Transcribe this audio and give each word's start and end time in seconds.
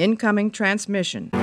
Incoming 0.00 0.50
transmission. 0.50 1.39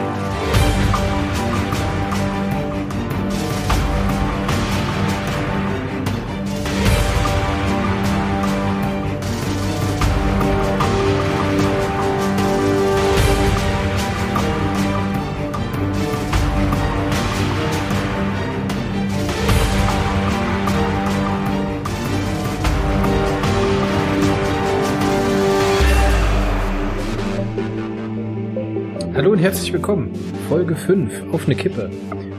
Und 29.37 29.43
herzlich 29.43 29.71
willkommen. 29.71 30.11
Folge 30.49 30.75
5 30.75 31.31
auf 31.31 31.45
eine 31.45 31.53
Kippe. 31.53 31.91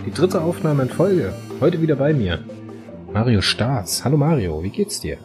Die 0.05 0.11
dritte 0.11 0.41
Aufnahme 0.41 0.83
in 0.83 0.89
Folge. 0.89 1.33
Heute 1.61 1.81
wieder 1.81 1.95
bei 1.95 2.13
mir. 2.13 2.41
Mario 3.13 3.41
Staats. 3.41 4.05
Hallo 4.05 4.17
Mario, 4.17 4.65
wie 4.65 4.71
geht's 4.71 4.99
dir? 4.99 5.19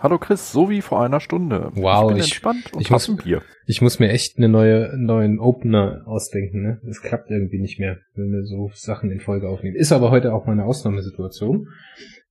Hallo 0.00 0.18
Chris, 0.18 0.52
so 0.52 0.68
wie 0.68 0.82
vor 0.82 1.02
einer 1.02 1.20
Stunde. 1.20 1.70
Wow, 1.74 2.02
ich 2.02 2.08
bin 2.08 2.16
ich- 2.18 2.24
entspannt 2.24 2.72
und 2.74 2.80
ich 2.82 2.90
muss- 2.90 3.08
ein 3.08 3.16
Bier. 3.16 3.40
Ich 3.64 3.80
muss 3.80 3.98
mir 4.00 4.10
echt 4.10 4.36
eine 4.36 4.50
neue, 4.50 4.90
einen 4.90 5.06
neuen 5.06 5.38
Opener 5.38 6.02
ausdenken, 6.04 6.62
ne? 6.62 6.80
Das 6.84 7.00
klappt 7.00 7.30
irgendwie 7.30 7.58
nicht 7.60 7.78
mehr, 7.78 7.98
wenn 8.14 8.30
wir 8.30 8.44
so 8.44 8.70
Sachen 8.74 9.10
in 9.10 9.20
Folge 9.20 9.48
aufnehmen. 9.48 9.76
Ist 9.76 9.92
aber 9.92 10.10
heute 10.10 10.34
auch 10.34 10.44
mal 10.44 10.52
eine 10.52 10.64
Ausnahmesituation. 10.66 11.68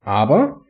Aber 0.02 0.62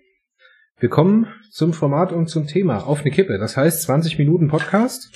wir 0.80 0.88
kommen 0.90 1.28
zum 1.52 1.74
Format 1.74 2.14
und 2.14 2.28
zum 2.30 2.48
Thema. 2.48 2.86
Auf 2.88 3.02
eine 3.02 3.12
Kippe. 3.12 3.38
Das 3.38 3.58
heißt 3.58 3.82
20 3.84 4.18
Minuten 4.18 4.48
Podcast. 4.48 5.12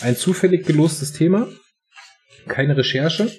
Ein 0.00 0.16
zufällig 0.16 0.66
gelostes 0.66 1.12
Thema. 1.12 1.46
Keine 2.48 2.76
Recherche. 2.76 3.30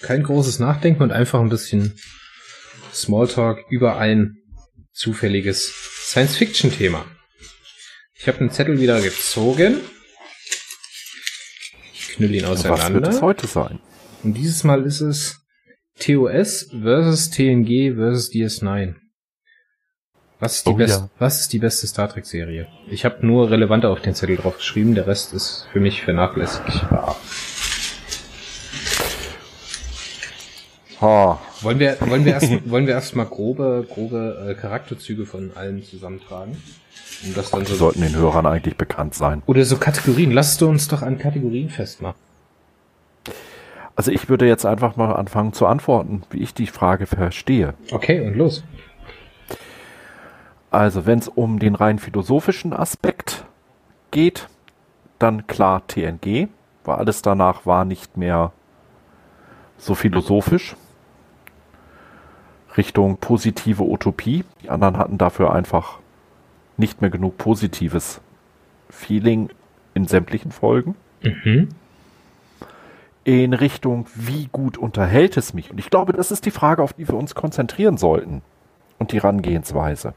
Kein 0.00 0.22
großes 0.22 0.58
Nachdenken 0.58 1.02
und 1.02 1.12
einfach 1.12 1.40
ein 1.40 1.48
bisschen 1.48 1.96
Smalltalk 2.92 3.64
über 3.70 3.98
ein 3.98 4.36
zufälliges 4.92 5.72
Science-Fiction-Thema. 6.08 7.04
Ich 8.16 8.28
habe 8.28 8.38
den 8.38 8.50
Zettel 8.50 8.80
wieder 8.80 9.00
gezogen. 9.00 9.80
Ich 11.92 12.08
knüll 12.10 12.34
ihn 12.34 12.44
Was 12.46 12.64
wird 12.64 12.72
auseinander. 12.74 13.08
es 13.10 13.22
heute 13.22 13.46
sein? 13.46 13.80
Und 14.22 14.34
dieses 14.34 14.64
Mal 14.64 14.84
ist 14.84 15.00
es 15.00 15.40
TOS 15.98 16.68
versus 16.80 17.30
TNG 17.30 17.94
versus 17.94 18.30
DS9. 18.30 18.94
Was 20.40 20.56
ist 20.56 20.66
die, 20.66 20.70
Oh 20.70 20.74
best 20.74 21.00
ja. 21.00 21.10
was 21.18 21.40
ist 21.40 21.52
die 21.52 21.58
beste 21.58 21.86
Star 21.86 22.08
Trek 22.12 22.26
Serie? 22.26 22.68
Ich 22.90 23.04
habe 23.04 23.24
nur 23.26 23.50
relevante 23.50 23.88
auf 23.88 24.00
den 24.02 24.14
Zettel 24.14 24.36
drauf 24.36 24.56
geschrieben, 24.58 24.94
der 24.94 25.06
Rest 25.06 25.32
ist 25.32 25.66
für 25.72 25.80
mich 25.80 26.02
vernachlässigbar. 26.02 27.16
Ha, 31.04 31.38
Wollen 31.60 31.78
wir, 31.78 31.98
wollen 32.00 32.24
wir 32.24 32.32
erst, 32.32 32.50
wollen 32.70 32.86
wir 32.86 32.94
erst 32.94 33.14
mal 33.14 33.26
grobe, 33.26 33.86
grobe 33.92 34.48
äh, 34.48 34.54
Charakterzüge 34.54 35.26
von 35.26 35.50
allen 35.54 35.82
zusammentragen? 35.82 36.56
Um 37.26 37.34
das 37.34 37.50
dann 37.50 37.60
die 37.60 37.72
so 37.72 37.76
sollten 37.76 38.00
den 38.00 38.16
Hörern 38.16 38.46
eigentlich 38.46 38.78
bekannt 38.78 39.14
sein. 39.14 39.42
Oder 39.44 39.66
so 39.66 39.76
Kategorien. 39.76 40.30
Lasst 40.30 40.62
du 40.62 40.66
uns 40.66 40.88
doch 40.88 41.02
an 41.02 41.18
Kategorien 41.18 41.68
festmachen. 41.68 42.18
Also 43.94 44.12
ich 44.12 44.30
würde 44.30 44.46
jetzt 44.46 44.64
einfach 44.64 44.96
mal 44.96 45.12
anfangen 45.12 45.52
zu 45.52 45.66
antworten, 45.66 46.22
wie 46.30 46.38
ich 46.38 46.54
die 46.54 46.66
Frage 46.66 47.04
verstehe. 47.04 47.74
Okay, 47.92 48.26
und 48.26 48.34
los. 48.36 48.64
Also 50.70 51.04
wenn 51.04 51.18
es 51.18 51.28
um 51.28 51.58
den 51.58 51.74
rein 51.74 51.98
philosophischen 51.98 52.72
Aspekt 52.72 53.44
geht, 54.10 54.48
dann 55.18 55.46
klar 55.46 55.86
TNG, 55.86 56.48
weil 56.84 56.96
alles 56.96 57.20
danach 57.20 57.66
war 57.66 57.84
nicht 57.84 58.16
mehr 58.16 58.52
so 59.76 59.94
philosophisch. 59.94 60.76
Richtung 62.76 63.18
positive 63.18 63.82
Utopie. 63.82 64.44
Die 64.62 64.70
anderen 64.70 64.98
hatten 64.98 65.18
dafür 65.18 65.52
einfach 65.52 65.98
nicht 66.76 67.00
mehr 67.00 67.10
genug 67.10 67.38
positives 67.38 68.20
Feeling 68.90 69.50
in 69.94 70.06
sämtlichen 70.06 70.52
Folgen. 70.52 70.96
Mhm. 71.22 71.68
in 73.24 73.54
Richtung, 73.54 74.06
wie 74.14 74.50
gut 74.52 74.76
unterhält 74.76 75.38
es 75.38 75.54
mich? 75.54 75.70
Und 75.70 75.78
ich 75.78 75.88
glaube, 75.88 76.12
das 76.12 76.30
ist 76.30 76.44
die 76.44 76.50
Frage, 76.50 76.82
auf 76.82 76.92
die 76.92 77.08
wir 77.08 77.14
uns 77.14 77.34
konzentrieren 77.34 77.96
sollten. 77.96 78.42
Und 78.98 79.12
die 79.12 79.16
Herangehensweise. 79.16 80.12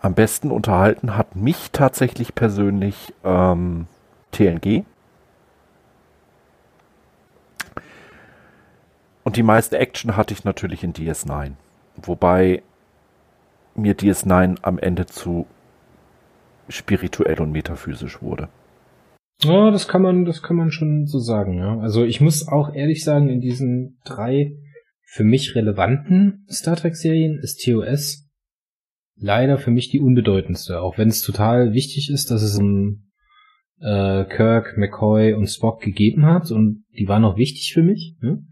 Am 0.00 0.14
besten 0.14 0.50
unterhalten 0.50 1.16
hat 1.16 1.36
mich 1.36 1.70
tatsächlich 1.70 2.34
persönlich 2.34 3.14
ähm, 3.22 3.86
TNG. 4.32 4.84
Und 9.24 9.36
die 9.36 9.42
meiste 9.42 9.78
Action 9.78 10.16
hatte 10.16 10.34
ich 10.34 10.44
natürlich 10.44 10.82
in 10.82 10.92
DS9. 10.92 11.52
Wobei 11.96 12.62
mir 13.74 13.94
DS9 13.94 14.58
am 14.62 14.78
Ende 14.78 15.06
zu 15.06 15.46
spirituell 16.68 17.40
und 17.40 17.52
metaphysisch 17.52 18.22
wurde. 18.22 18.48
Ja, 19.42 19.70
das 19.70 19.88
kann 19.88 20.02
man, 20.02 20.24
das 20.24 20.42
kann 20.42 20.56
man 20.56 20.70
schon 20.70 21.06
so 21.06 21.18
sagen, 21.18 21.58
ja. 21.58 21.78
Also 21.78 22.04
ich 22.04 22.20
muss 22.20 22.46
auch 22.46 22.72
ehrlich 22.74 23.04
sagen, 23.04 23.28
in 23.28 23.40
diesen 23.40 23.98
drei 24.04 24.52
für 25.04 25.24
mich 25.24 25.54
relevanten 25.54 26.46
Star 26.50 26.76
Trek 26.76 26.96
Serien 26.96 27.38
ist 27.38 27.64
TOS 27.64 28.28
leider 29.16 29.58
für 29.58 29.70
mich 29.70 29.90
die 29.90 30.00
unbedeutendste, 30.00 30.80
auch 30.80 30.98
wenn 30.98 31.08
es 31.08 31.22
total 31.22 31.72
wichtig 31.72 32.10
ist, 32.10 32.30
dass 32.30 32.42
es 32.42 32.58
um 32.58 33.10
äh, 33.80 34.24
Kirk, 34.24 34.76
McCoy 34.76 35.34
und 35.34 35.48
Spock 35.48 35.80
gegeben 35.80 36.26
hat 36.26 36.50
und 36.50 36.84
die 36.98 37.08
waren 37.08 37.24
auch 37.24 37.36
wichtig 37.36 37.72
für 37.72 37.82
mich. 37.82 38.16
Ne? 38.20 38.44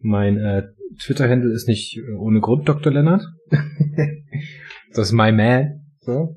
Mein 0.00 0.36
äh, 0.38 0.62
Twitter-Handle 0.98 1.52
ist 1.52 1.68
nicht 1.68 1.96
äh, 1.96 2.12
ohne 2.18 2.40
Grund 2.40 2.68
Dr. 2.68 2.92
Lennart. 2.92 3.22
das 4.94 5.08
ist 5.08 5.12
my 5.12 5.32
man. 5.32 5.86
So. 6.00 6.36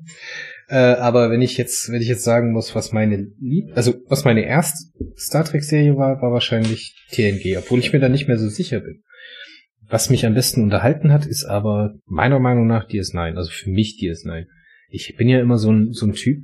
Äh, 0.68 0.76
aber 0.76 1.30
wenn 1.30 1.42
ich 1.42 1.56
jetzt, 1.56 1.90
wenn 1.90 2.00
ich 2.00 2.08
jetzt 2.08 2.24
sagen 2.24 2.52
muss, 2.52 2.74
was 2.74 2.92
meine 2.92 3.28
Lieb, 3.38 3.70
also 3.74 3.94
was 4.08 4.24
meine 4.24 4.44
erste 4.44 4.90
Star 5.16 5.44
Trek 5.44 5.62
Serie 5.62 5.96
war, 5.96 6.22
war 6.22 6.32
wahrscheinlich 6.32 6.94
TNG, 7.10 7.56
obwohl 7.58 7.80
ich 7.80 7.92
mir 7.92 8.00
da 8.00 8.08
nicht 8.08 8.28
mehr 8.28 8.38
so 8.38 8.48
sicher 8.48 8.80
bin. 8.80 9.02
Was 9.88 10.08
mich 10.08 10.24
am 10.24 10.34
besten 10.34 10.62
unterhalten 10.62 11.12
hat, 11.12 11.26
ist 11.26 11.44
aber 11.44 11.94
meiner 12.06 12.38
Meinung 12.38 12.66
nach 12.66 12.88
DS9, 12.88 13.36
also 13.36 13.50
für 13.50 13.70
mich 13.70 13.98
DS9. 14.00 14.46
Ich 14.88 15.14
bin 15.16 15.28
ja 15.28 15.40
immer 15.40 15.58
so 15.58 15.70
ein, 15.70 15.92
so 15.92 16.06
ein 16.06 16.14
Typ. 16.14 16.42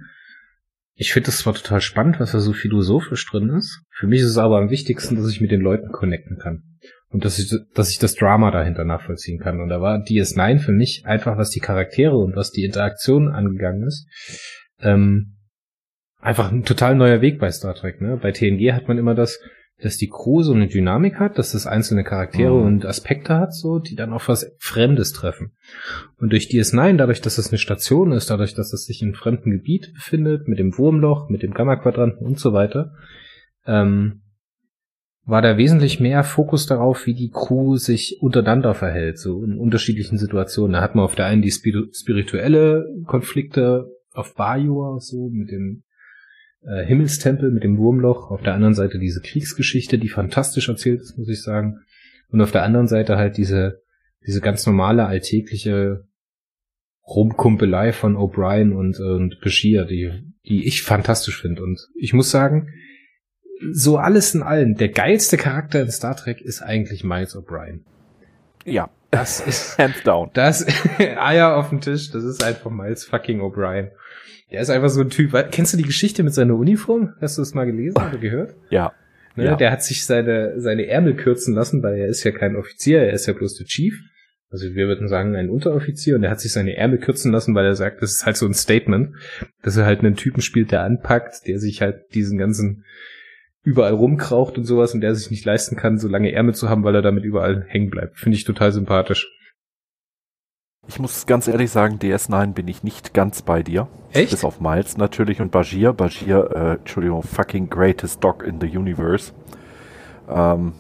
Ich 0.94 1.12
finde 1.12 1.26
das 1.26 1.38
zwar 1.38 1.54
total 1.54 1.80
spannend, 1.80 2.20
was 2.20 2.32
da 2.32 2.40
so 2.40 2.52
philosophisch 2.52 3.26
drin 3.30 3.48
ist. 3.50 3.82
Für 3.90 4.06
mich 4.06 4.20
ist 4.20 4.26
es 4.26 4.38
aber 4.38 4.58
am 4.58 4.70
wichtigsten, 4.70 5.16
dass 5.16 5.30
ich 5.30 5.40
mit 5.40 5.50
den 5.50 5.62
Leuten 5.62 5.90
connecten 5.90 6.36
kann. 6.38 6.69
Und 7.12 7.24
dass 7.24 7.38
ich, 7.38 7.52
dass 7.74 7.90
ich 7.90 7.98
das 7.98 8.14
Drama 8.14 8.50
dahinter 8.52 8.84
nachvollziehen 8.84 9.40
kann. 9.40 9.60
Und 9.60 9.68
da 9.68 9.80
war 9.80 9.98
DS9 9.98 10.58
für 10.60 10.72
mich 10.72 11.02
einfach, 11.06 11.36
was 11.36 11.50
die 11.50 11.60
Charaktere 11.60 12.16
und 12.16 12.36
was 12.36 12.52
die 12.52 12.64
Interaktion 12.64 13.28
angegangen 13.28 13.82
ist, 13.82 14.06
ähm, 14.80 15.36
einfach 16.20 16.52
ein 16.52 16.64
total 16.64 16.94
neuer 16.94 17.20
Weg 17.20 17.40
bei 17.40 17.50
Star 17.50 17.74
Trek. 17.74 18.00
Ne? 18.00 18.16
Bei 18.16 18.30
TNG 18.30 18.72
hat 18.72 18.86
man 18.86 18.96
immer 18.96 19.14
das, 19.16 19.40
dass 19.82 19.96
die 19.96 20.08
Crew 20.08 20.42
so 20.42 20.52
eine 20.52 20.68
Dynamik 20.68 21.16
hat, 21.18 21.38
dass 21.38 21.52
das 21.52 21.66
einzelne 21.66 22.04
Charaktere 22.04 22.52
Mhm. 22.52 22.66
und 22.66 22.86
Aspekte 22.86 23.36
hat, 23.38 23.54
so, 23.54 23.78
die 23.78 23.96
dann 23.96 24.12
auf 24.12 24.28
was 24.28 24.54
Fremdes 24.58 25.12
treffen. 25.12 25.52
Und 26.18 26.30
durch 26.32 26.48
DS9, 26.48 26.96
dadurch, 26.96 27.22
dass 27.22 27.38
es 27.38 27.48
eine 27.48 27.58
Station 27.58 28.12
ist, 28.12 28.30
dadurch, 28.30 28.54
dass 28.54 28.72
es 28.72 28.84
sich 28.84 29.00
in 29.00 29.08
einem 29.08 29.14
fremden 29.14 29.50
Gebiet 29.50 29.92
befindet, 29.94 30.48
mit 30.48 30.58
dem 30.58 30.76
Wurmloch, 30.76 31.28
mit 31.30 31.42
dem 31.42 31.54
Gamma-Quadranten 31.54 32.24
und 32.24 32.38
so 32.38 32.52
weiter, 32.52 32.92
ähm, 33.66 34.20
war 35.26 35.42
da 35.42 35.56
wesentlich 35.56 36.00
mehr 36.00 36.24
Fokus 36.24 36.66
darauf, 36.66 37.06
wie 37.06 37.14
die 37.14 37.30
Crew 37.30 37.76
sich 37.76 38.18
untereinander 38.20 38.74
verhält, 38.74 39.18
so 39.18 39.44
in 39.44 39.58
unterschiedlichen 39.58 40.18
Situationen. 40.18 40.72
Da 40.72 40.80
hat 40.80 40.94
man 40.94 41.04
auf 41.04 41.14
der 41.14 41.26
einen 41.26 41.42
die 41.42 41.52
spiri- 41.52 41.94
spirituelle 41.94 42.86
Konflikte 43.06 43.86
auf 44.12 44.34
Bajor, 44.34 45.00
so 45.00 45.28
mit 45.30 45.50
dem 45.50 45.84
äh, 46.62 46.84
Himmelstempel, 46.84 47.50
mit 47.50 47.62
dem 47.62 47.78
Wurmloch, 47.78 48.30
auf 48.30 48.42
der 48.42 48.54
anderen 48.54 48.74
Seite 48.74 48.98
diese 48.98 49.20
Kriegsgeschichte, 49.20 49.98
die 49.98 50.08
fantastisch 50.08 50.68
erzählt 50.68 51.00
ist, 51.00 51.16
muss 51.16 51.28
ich 51.28 51.42
sagen. 51.42 51.80
Und 52.30 52.40
auf 52.40 52.50
der 52.50 52.64
anderen 52.64 52.88
Seite 52.88 53.16
halt 53.16 53.36
diese, 53.36 53.82
diese 54.26 54.40
ganz 54.40 54.66
normale, 54.66 55.06
alltägliche 55.06 56.04
Rumkumpelei 57.06 57.92
von 57.92 58.16
O'Brien 58.16 58.72
und, 58.72 58.98
und 59.00 59.40
Bashir, 59.40 59.84
die, 59.84 60.12
die 60.46 60.66
ich 60.66 60.82
fantastisch 60.82 61.40
finde. 61.40 61.62
Und 61.62 61.88
ich 61.94 62.12
muss 62.12 62.30
sagen, 62.30 62.68
so 63.72 63.98
alles 63.98 64.34
in 64.34 64.42
allem, 64.42 64.74
der 64.74 64.88
geilste 64.88 65.36
Charakter 65.36 65.80
in 65.82 65.90
Star 65.90 66.16
Trek 66.16 66.40
ist 66.40 66.62
eigentlich 66.62 67.04
Miles 67.04 67.36
O'Brien. 67.36 67.80
Ja, 68.64 68.90
Das 69.10 69.40
ist, 69.40 69.78
hands 69.78 70.02
down. 70.02 70.30
das, 70.34 70.66
Eier 70.98 71.56
auf 71.56 71.70
dem 71.70 71.80
Tisch, 71.80 72.10
das 72.10 72.24
ist 72.24 72.42
einfach 72.42 72.70
Miles 72.70 73.04
fucking 73.04 73.40
O'Brien. 73.40 73.90
Der 74.50 74.60
ist 74.60 74.70
einfach 74.70 74.88
so 74.88 75.00
ein 75.00 75.10
Typ. 75.10 75.32
Kennst 75.52 75.72
du 75.72 75.76
die 75.76 75.84
Geschichte 75.84 76.22
mit 76.22 76.34
seiner 76.34 76.54
Uniform? 76.54 77.14
Hast 77.20 77.38
du 77.38 77.42
das 77.42 77.54
mal 77.54 77.66
gelesen 77.66 77.96
oder 77.98 78.18
gehört? 78.18 78.54
Ja, 78.68 78.92
Ne? 79.36 79.44
Ja. 79.44 79.56
Der 79.56 79.70
hat 79.70 79.82
sich 79.82 80.04
seine, 80.04 80.60
seine 80.60 80.86
Ärmel 80.86 81.14
kürzen 81.14 81.54
lassen, 81.54 81.82
weil 81.82 81.96
er 81.96 82.08
ist 82.08 82.24
ja 82.24 82.30
kein 82.30 82.56
Offizier, 82.56 83.00
er 83.00 83.12
ist 83.12 83.26
ja 83.26 83.32
bloß 83.32 83.54
der 83.56 83.66
Chief. 83.66 83.98
Also 84.50 84.74
wir 84.74 84.88
würden 84.88 85.08
sagen, 85.08 85.36
ein 85.36 85.48
Unteroffizier 85.48 86.16
und 86.16 86.24
er 86.24 86.30
hat 86.30 86.40
sich 86.40 86.52
seine 86.52 86.76
Ärmel 86.76 86.98
kürzen 86.98 87.30
lassen, 87.30 87.54
weil 87.54 87.66
er 87.66 87.76
sagt, 87.76 88.02
das 88.02 88.12
ist 88.12 88.26
halt 88.26 88.36
so 88.36 88.46
ein 88.46 88.54
Statement, 88.54 89.14
dass 89.62 89.76
er 89.76 89.86
halt 89.86 90.00
einen 90.00 90.16
Typen 90.16 90.42
spielt, 90.42 90.72
der 90.72 90.82
anpackt, 90.82 91.46
der 91.46 91.60
sich 91.60 91.80
halt 91.82 92.14
diesen 92.14 92.36
ganzen 92.36 92.84
überall 93.62 93.92
rumkraucht 93.92 94.56
und 94.56 94.64
sowas 94.64 94.94
und 94.94 95.00
der 95.00 95.14
sich 95.14 95.30
nicht 95.30 95.44
leisten 95.44 95.76
kann, 95.76 95.98
so 95.98 96.08
lange 96.08 96.32
Ärmel 96.32 96.54
zu 96.54 96.68
haben, 96.68 96.84
weil 96.84 96.94
er 96.94 97.02
damit 97.02 97.24
überall 97.24 97.64
hängen 97.68 97.90
bleibt. 97.90 98.18
Finde 98.18 98.36
ich 98.36 98.44
total 98.44 98.72
sympathisch. 98.72 99.28
Ich 100.88 100.98
muss 100.98 101.26
ganz 101.26 101.46
ehrlich 101.46 101.70
sagen, 101.70 101.98
DS9 101.98 102.52
bin 102.52 102.66
ich 102.66 102.82
nicht 102.82 103.14
ganz 103.14 103.42
bei 103.42 103.62
dir. 103.62 103.86
Echt? 104.12 104.30
Bis 104.30 104.44
auf 104.44 104.60
Miles 104.60 104.96
natürlich 104.96 105.40
und 105.40 105.52
Bashir. 105.52 105.92
Bashir, 105.92 106.50
äh, 106.54 106.72
Entschuldigung, 106.78 107.22
fucking 107.22 107.68
greatest 107.68 108.24
dog 108.24 108.42
in 108.42 108.60
the 108.60 108.66
universe. 108.66 109.32
Ähm, 110.28 110.72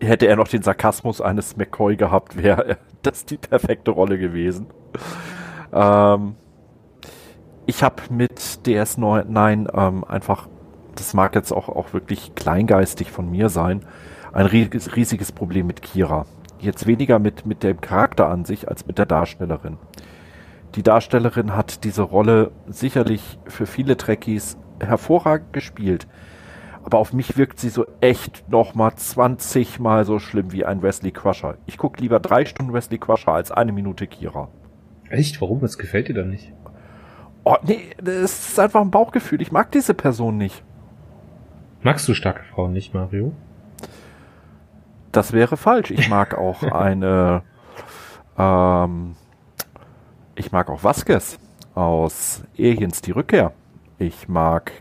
hätte 0.00 0.26
er 0.26 0.36
noch 0.36 0.48
den 0.48 0.62
Sarkasmus 0.62 1.20
eines 1.20 1.56
McCoy 1.56 1.96
gehabt, 1.96 2.36
wäre 2.42 2.78
das 3.02 3.24
die 3.24 3.36
perfekte 3.36 3.90
Rolle 3.90 4.18
gewesen. 4.18 4.66
Ähm, 5.72 6.34
ich 7.66 7.82
habe 7.82 8.02
mit 8.10 8.38
DS9 8.64 9.68
ähm, 9.74 10.04
einfach, 10.04 10.48
das 10.94 11.14
mag 11.14 11.34
jetzt 11.34 11.52
auch, 11.52 11.68
auch 11.68 11.92
wirklich 11.92 12.34
kleingeistig 12.34 13.10
von 13.10 13.30
mir 13.30 13.48
sein, 13.48 13.84
ein 14.32 14.46
riesiges 14.46 15.32
Problem 15.32 15.66
mit 15.66 15.82
Kira. 15.82 16.26
Jetzt 16.58 16.86
weniger 16.86 17.18
mit, 17.18 17.44
mit 17.44 17.62
dem 17.62 17.80
Charakter 17.80 18.28
an 18.28 18.44
sich 18.44 18.68
als 18.68 18.86
mit 18.86 18.98
der 18.98 19.06
Darstellerin. 19.06 19.78
Die 20.74 20.82
Darstellerin 20.82 21.54
hat 21.54 21.84
diese 21.84 22.02
Rolle 22.02 22.50
sicherlich 22.66 23.38
für 23.46 23.66
viele 23.66 23.96
Trekkies 23.96 24.56
hervorragend 24.80 25.52
gespielt. 25.52 26.06
Aber 26.84 26.98
auf 26.98 27.12
mich 27.12 27.36
wirkt 27.36 27.60
sie 27.60 27.68
so 27.68 27.86
echt 28.00 28.48
nochmal 28.48 28.94
20 28.94 29.78
Mal 29.78 30.04
so 30.04 30.18
schlimm 30.18 30.52
wie 30.52 30.64
ein 30.64 30.82
Wesley 30.82 31.12
Crusher. 31.12 31.58
Ich 31.66 31.78
gucke 31.78 32.00
lieber 32.00 32.20
drei 32.20 32.44
Stunden 32.44 32.72
Wesley 32.72 32.98
Crusher 32.98 33.32
als 33.32 33.52
eine 33.52 33.72
Minute 33.72 34.06
Kira. 34.06 34.48
Echt? 35.08 35.40
Warum? 35.40 35.62
Was 35.62 35.78
gefällt 35.78 36.08
dir 36.08 36.14
dann 36.14 36.30
nicht? 36.30 36.52
Oh, 37.44 37.56
nee, 37.64 37.90
das 38.02 38.48
ist 38.48 38.58
einfach 38.58 38.80
ein 38.80 38.90
Bauchgefühl. 38.90 39.42
Ich 39.42 39.52
mag 39.52 39.70
diese 39.72 39.94
Person 39.94 40.38
nicht. 40.38 40.64
Magst 41.82 42.06
du 42.06 42.14
starke 42.14 42.44
Frauen 42.44 42.72
nicht, 42.72 42.94
Mario? 42.94 43.32
Das 45.10 45.32
wäre 45.32 45.56
falsch. 45.56 45.90
Ich 45.90 46.08
mag 46.08 46.38
auch 46.38 46.62
eine, 46.72 47.42
ähm, 48.38 49.16
ich 50.36 50.52
mag 50.52 50.70
auch 50.70 50.84
Vasquez 50.84 51.38
aus 51.74 52.44
Aliens 52.56 53.02
die 53.02 53.10
Rückkehr. 53.10 53.52
Ich 53.98 54.28
mag 54.28 54.72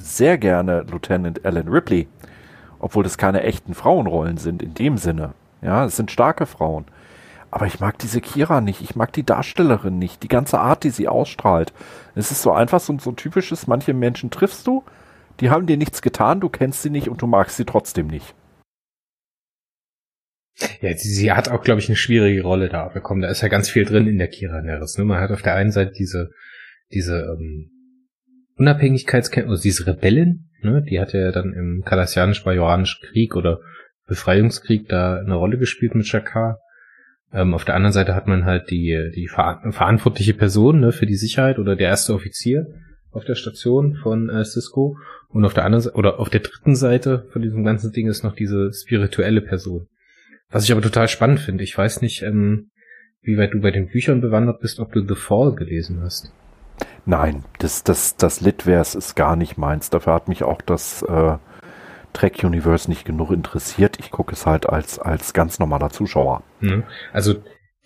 sehr 0.00 0.38
gerne 0.38 0.82
Lieutenant 0.90 1.44
Alan 1.44 1.68
Ripley, 1.68 2.08
obwohl 2.78 3.04
das 3.04 3.18
keine 3.18 3.42
echten 3.42 3.74
Frauenrollen 3.74 4.38
sind 4.38 4.62
in 4.62 4.72
dem 4.74 4.96
Sinne. 4.96 5.34
Ja, 5.60 5.84
es 5.84 5.96
sind 5.96 6.10
starke 6.10 6.46
Frauen. 6.46 6.86
Aber 7.50 7.66
ich 7.66 7.80
mag 7.80 7.98
diese 7.98 8.20
Kira 8.20 8.60
nicht. 8.60 8.80
Ich 8.82 8.96
mag 8.96 9.12
die 9.12 9.24
Darstellerin 9.24 9.98
nicht. 9.98 10.22
Die 10.22 10.28
ganze 10.28 10.58
Art, 10.58 10.84
die 10.84 10.90
sie 10.90 11.08
ausstrahlt. 11.08 11.72
Es 12.14 12.30
ist 12.30 12.42
so 12.42 12.52
einfach 12.52 12.80
so, 12.80 12.98
so 12.98 13.12
typisches, 13.12 13.66
manche 13.66 13.94
Menschen 13.94 14.30
triffst 14.30 14.66
du, 14.66 14.84
die 15.40 15.50
haben 15.50 15.66
dir 15.66 15.76
nichts 15.76 16.02
getan, 16.02 16.40
du 16.40 16.48
kennst 16.48 16.82
sie 16.82 16.90
nicht 16.90 17.08
und 17.08 17.20
du 17.22 17.26
magst 17.26 17.56
sie 17.56 17.64
trotzdem 17.64 18.06
nicht. 18.06 18.34
Ja, 20.80 20.96
sie, 20.96 21.12
sie 21.12 21.32
hat 21.32 21.50
auch, 21.50 21.62
glaube 21.62 21.80
ich, 21.80 21.88
eine 21.88 21.96
schwierige 21.96 22.42
Rolle 22.42 22.68
da 22.68 22.88
bekommen. 22.88 23.20
Da 23.20 23.28
ist 23.28 23.42
ja 23.42 23.48
ganz 23.48 23.68
viel 23.68 23.84
drin 23.84 24.06
in 24.06 24.18
der 24.18 24.28
Kira 24.28 24.62
Neris. 24.62 24.96
Ne? 24.96 25.04
Man 25.04 25.20
hat 25.20 25.30
auf 25.30 25.42
der 25.42 25.54
einen 25.54 25.70
Seite 25.70 25.92
diese, 25.92 26.30
diese 26.92 27.36
ähm, 27.38 27.70
Unabhängigkeitskämpfe, 28.56 29.50
also 29.50 29.62
diese 29.62 29.86
Rebellin, 29.86 30.48
ne? 30.62 30.82
die 30.82 30.98
hat 30.98 31.12
ja 31.12 31.30
dann 31.30 31.52
im 31.52 31.82
Kardassianisch-Bajoranischen 31.84 33.02
Krieg 33.06 33.36
oder 33.36 33.60
Befreiungskrieg 34.06 34.88
da 34.88 35.18
eine 35.18 35.34
Rolle 35.34 35.58
gespielt 35.58 35.94
mit 35.94 36.06
Shakar. 36.06 36.58
Ähm, 37.32 37.52
auf 37.52 37.66
der 37.66 37.74
anderen 37.74 37.92
Seite 37.92 38.14
hat 38.14 38.26
man 38.26 38.46
halt 38.46 38.70
die, 38.70 39.10
die 39.14 39.28
ver 39.28 39.60
verantwortliche 39.70 40.32
Person 40.32 40.80
ne, 40.80 40.92
für 40.92 41.06
die 41.06 41.16
Sicherheit 41.16 41.58
oder 41.58 41.76
der 41.76 41.88
erste 41.88 42.14
Offizier 42.14 42.66
auf 43.16 43.24
der 43.24 43.34
Station 43.34 43.96
von 43.96 44.28
äh, 44.28 44.44
Cisco. 44.44 44.96
Und 45.28 45.44
auf 45.44 45.54
der 45.54 45.64
anderen 45.64 45.82
Seite, 45.82 45.96
oder 45.96 46.20
auf 46.20 46.30
der 46.30 46.40
dritten 46.40 46.76
Seite 46.76 47.26
von 47.32 47.42
diesem 47.42 47.64
ganzen 47.64 47.92
Ding 47.92 48.08
ist 48.08 48.22
noch 48.22 48.34
diese 48.34 48.72
spirituelle 48.72 49.40
Person. 49.40 49.88
Was 50.50 50.64
ich 50.64 50.72
aber 50.72 50.82
total 50.82 51.08
spannend 51.08 51.40
finde. 51.40 51.64
Ich 51.64 51.76
weiß 51.76 52.02
nicht, 52.02 52.22
ähm, 52.22 52.70
wie 53.22 53.36
weit 53.36 53.52
du 53.52 53.60
bei 53.60 53.72
den 53.72 53.88
Büchern 53.88 54.20
bewandert 54.20 54.60
bist, 54.60 54.78
ob 54.78 54.92
du 54.92 55.06
The 55.06 55.16
Fall 55.16 55.54
gelesen 55.54 56.00
hast. 56.02 56.32
Nein, 57.04 57.44
das, 57.58 57.82
das, 57.82 58.16
das 58.16 58.40
Litvers 58.40 58.94
ist 58.94 59.16
gar 59.16 59.36
nicht 59.36 59.56
meins. 59.56 59.90
Dafür 59.90 60.12
hat 60.12 60.28
mich 60.28 60.44
auch 60.44 60.62
das 60.62 61.02
äh, 61.02 61.36
Trek 62.12 62.42
Universe 62.44 62.88
nicht 62.88 63.04
genug 63.04 63.30
interessiert. 63.30 63.98
Ich 63.98 64.10
gucke 64.10 64.32
es 64.32 64.46
halt 64.46 64.68
als, 64.68 64.98
als 64.98 65.32
ganz 65.32 65.58
normaler 65.58 65.90
Zuschauer. 65.90 66.42
Mhm. 66.60 66.84
Also 67.12 67.36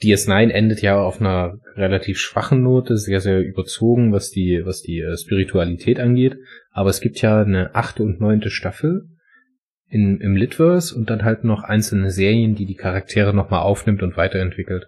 DS9 0.02 0.48
endet 0.48 0.80
ja 0.80 0.98
auf 0.98 1.20
einer 1.20 1.58
relativ 1.76 2.18
schwachen 2.18 2.62
Note, 2.62 2.96
sehr, 2.96 3.20
sehr 3.20 3.40
überzogen, 3.40 4.12
was 4.12 4.30
die, 4.30 4.62
was 4.64 4.80
die 4.80 5.00
äh, 5.00 5.16
Spiritualität 5.16 6.00
angeht. 6.00 6.36
Aber 6.70 6.90
es 6.90 7.00
gibt 7.00 7.20
ja 7.20 7.42
eine 7.42 7.74
achte 7.74 8.02
und 8.02 8.20
neunte 8.20 8.50
Staffel 8.50 9.08
in, 9.88 10.20
im 10.20 10.36
Litverse 10.36 10.94
und 10.94 11.10
dann 11.10 11.24
halt 11.24 11.44
noch 11.44 11.62
einzelne 11.64 12.10
Serien, 12.10 12.54
die 12.54 12.64
die 12.64 12.76
Charaktere 12.76 13.34
nochmal 13.34 13.60
aufnimmt 13.60 14.02
und 14.02 14.16
weiterentwickelt. 14.16 14.86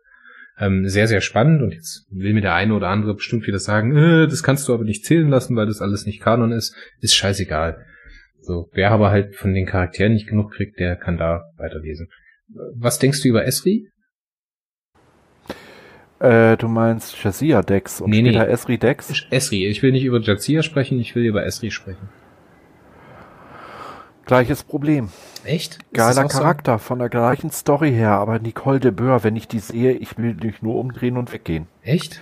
Ähm, 0.58 0.88
sehr, 0.88 1.08
sehr 1.08 1.20
spannend 1.20 1.62
und 1.62 1.72
jetzt 1.72 2.06
will 2.10 2.34
mir 2.34 2.40
der 2.40 2.54
eine 2.54 2.74
oder 2.74 2.88
andere 2.88 3.14
bestimmt 3.14 3.46
wieder 3.46 3.58
sagen, 3.58 3.96
äh, 3.96 4.26
das 4.28 4.42
kannst 4.42 4.68
du 4.68 4.74
aber 4.74 4.84
nicht 4.84 5.04
zählen 5.04 5.28
lassen, 5.28 5.56
weil 5.56 5.66
das 5.66 5.80
alles 5.80 6.06
nicht 6.06 6.20
Kanon 6.20 6.52
ist. 6.52 6.74
Ist 7.00 7.16
scheißegal. 7.16 7.84
So, 8.40 8.70
wer 8.72 8.90
aber 8.90 9.10
halt 9.10 9.34
von 9.34 9.54
den 9.54 9.66
Charakteren 9.66 10.12
nicht 10.12 10.28
genug 10.28 10.52
kriegt, 10.52 10.78
der 10.78 10.96
kann 10.96 11.16
da 11.16 11.42
weiterlesen. 11.56 12.08
Was 12.76 12.98
denkst 12.98 13.22
du 13.22 13.28
über 13.28 13.46
Esri? 13.46 13.88
Äh, 16.22 16.56
du 16.56 16.68
meinst 16.68 17.20
Jazia 17.20 17.62
Dex 17.62 18.00
und 18.00 18.10
nee, 18.10 18.20
später 18.20 18.46
nee. 18.46 18.52
Esri 18.52 18.78
Dex? 18.78 19.24
Esri. 19.30 19.66
Ich 19.66 19.82
will 19.82 19.90
nicht 19.90 20.04
über 20.04 20.20
Jazia 20.20 20.62
sprechen, 20.62 21.00
ich 21.00 21.16
will 21.16 21.24
über 21.24 21.44
Esri 21.44 21.72
sprechen. 21.72 22.08
Gleiches 24.24 24.62
Problem. 24.62 25.08
Echt? 25.42 25.74
Ist 25.74 25.94
Geiler 25.94 26.28
Charakter, 26.28 26.74
so? 26.74 26.78
von 26.78 27.00
der 27.00 27.08
gleichen 27.08 27.50
Story 27.50 27.90
her, 27.90 28.12
aber 28.12 28.38
Nicole 28.38 28.78
de 28.78 28.92
Boer, 28.92 29.24
wenn 29.24 29.34
ich 29.34 29.48
die 29.48 29.58
sehe, 29.58 29.94
ich 29.94 30.16
will 30.16 30.34
dich 30.34 30.62
nur 30.62 30.76
umdrehen 30.76 31.16
und 31.16 31.32
weggehen. 31.32 31.66
Echt? 31.82 32.20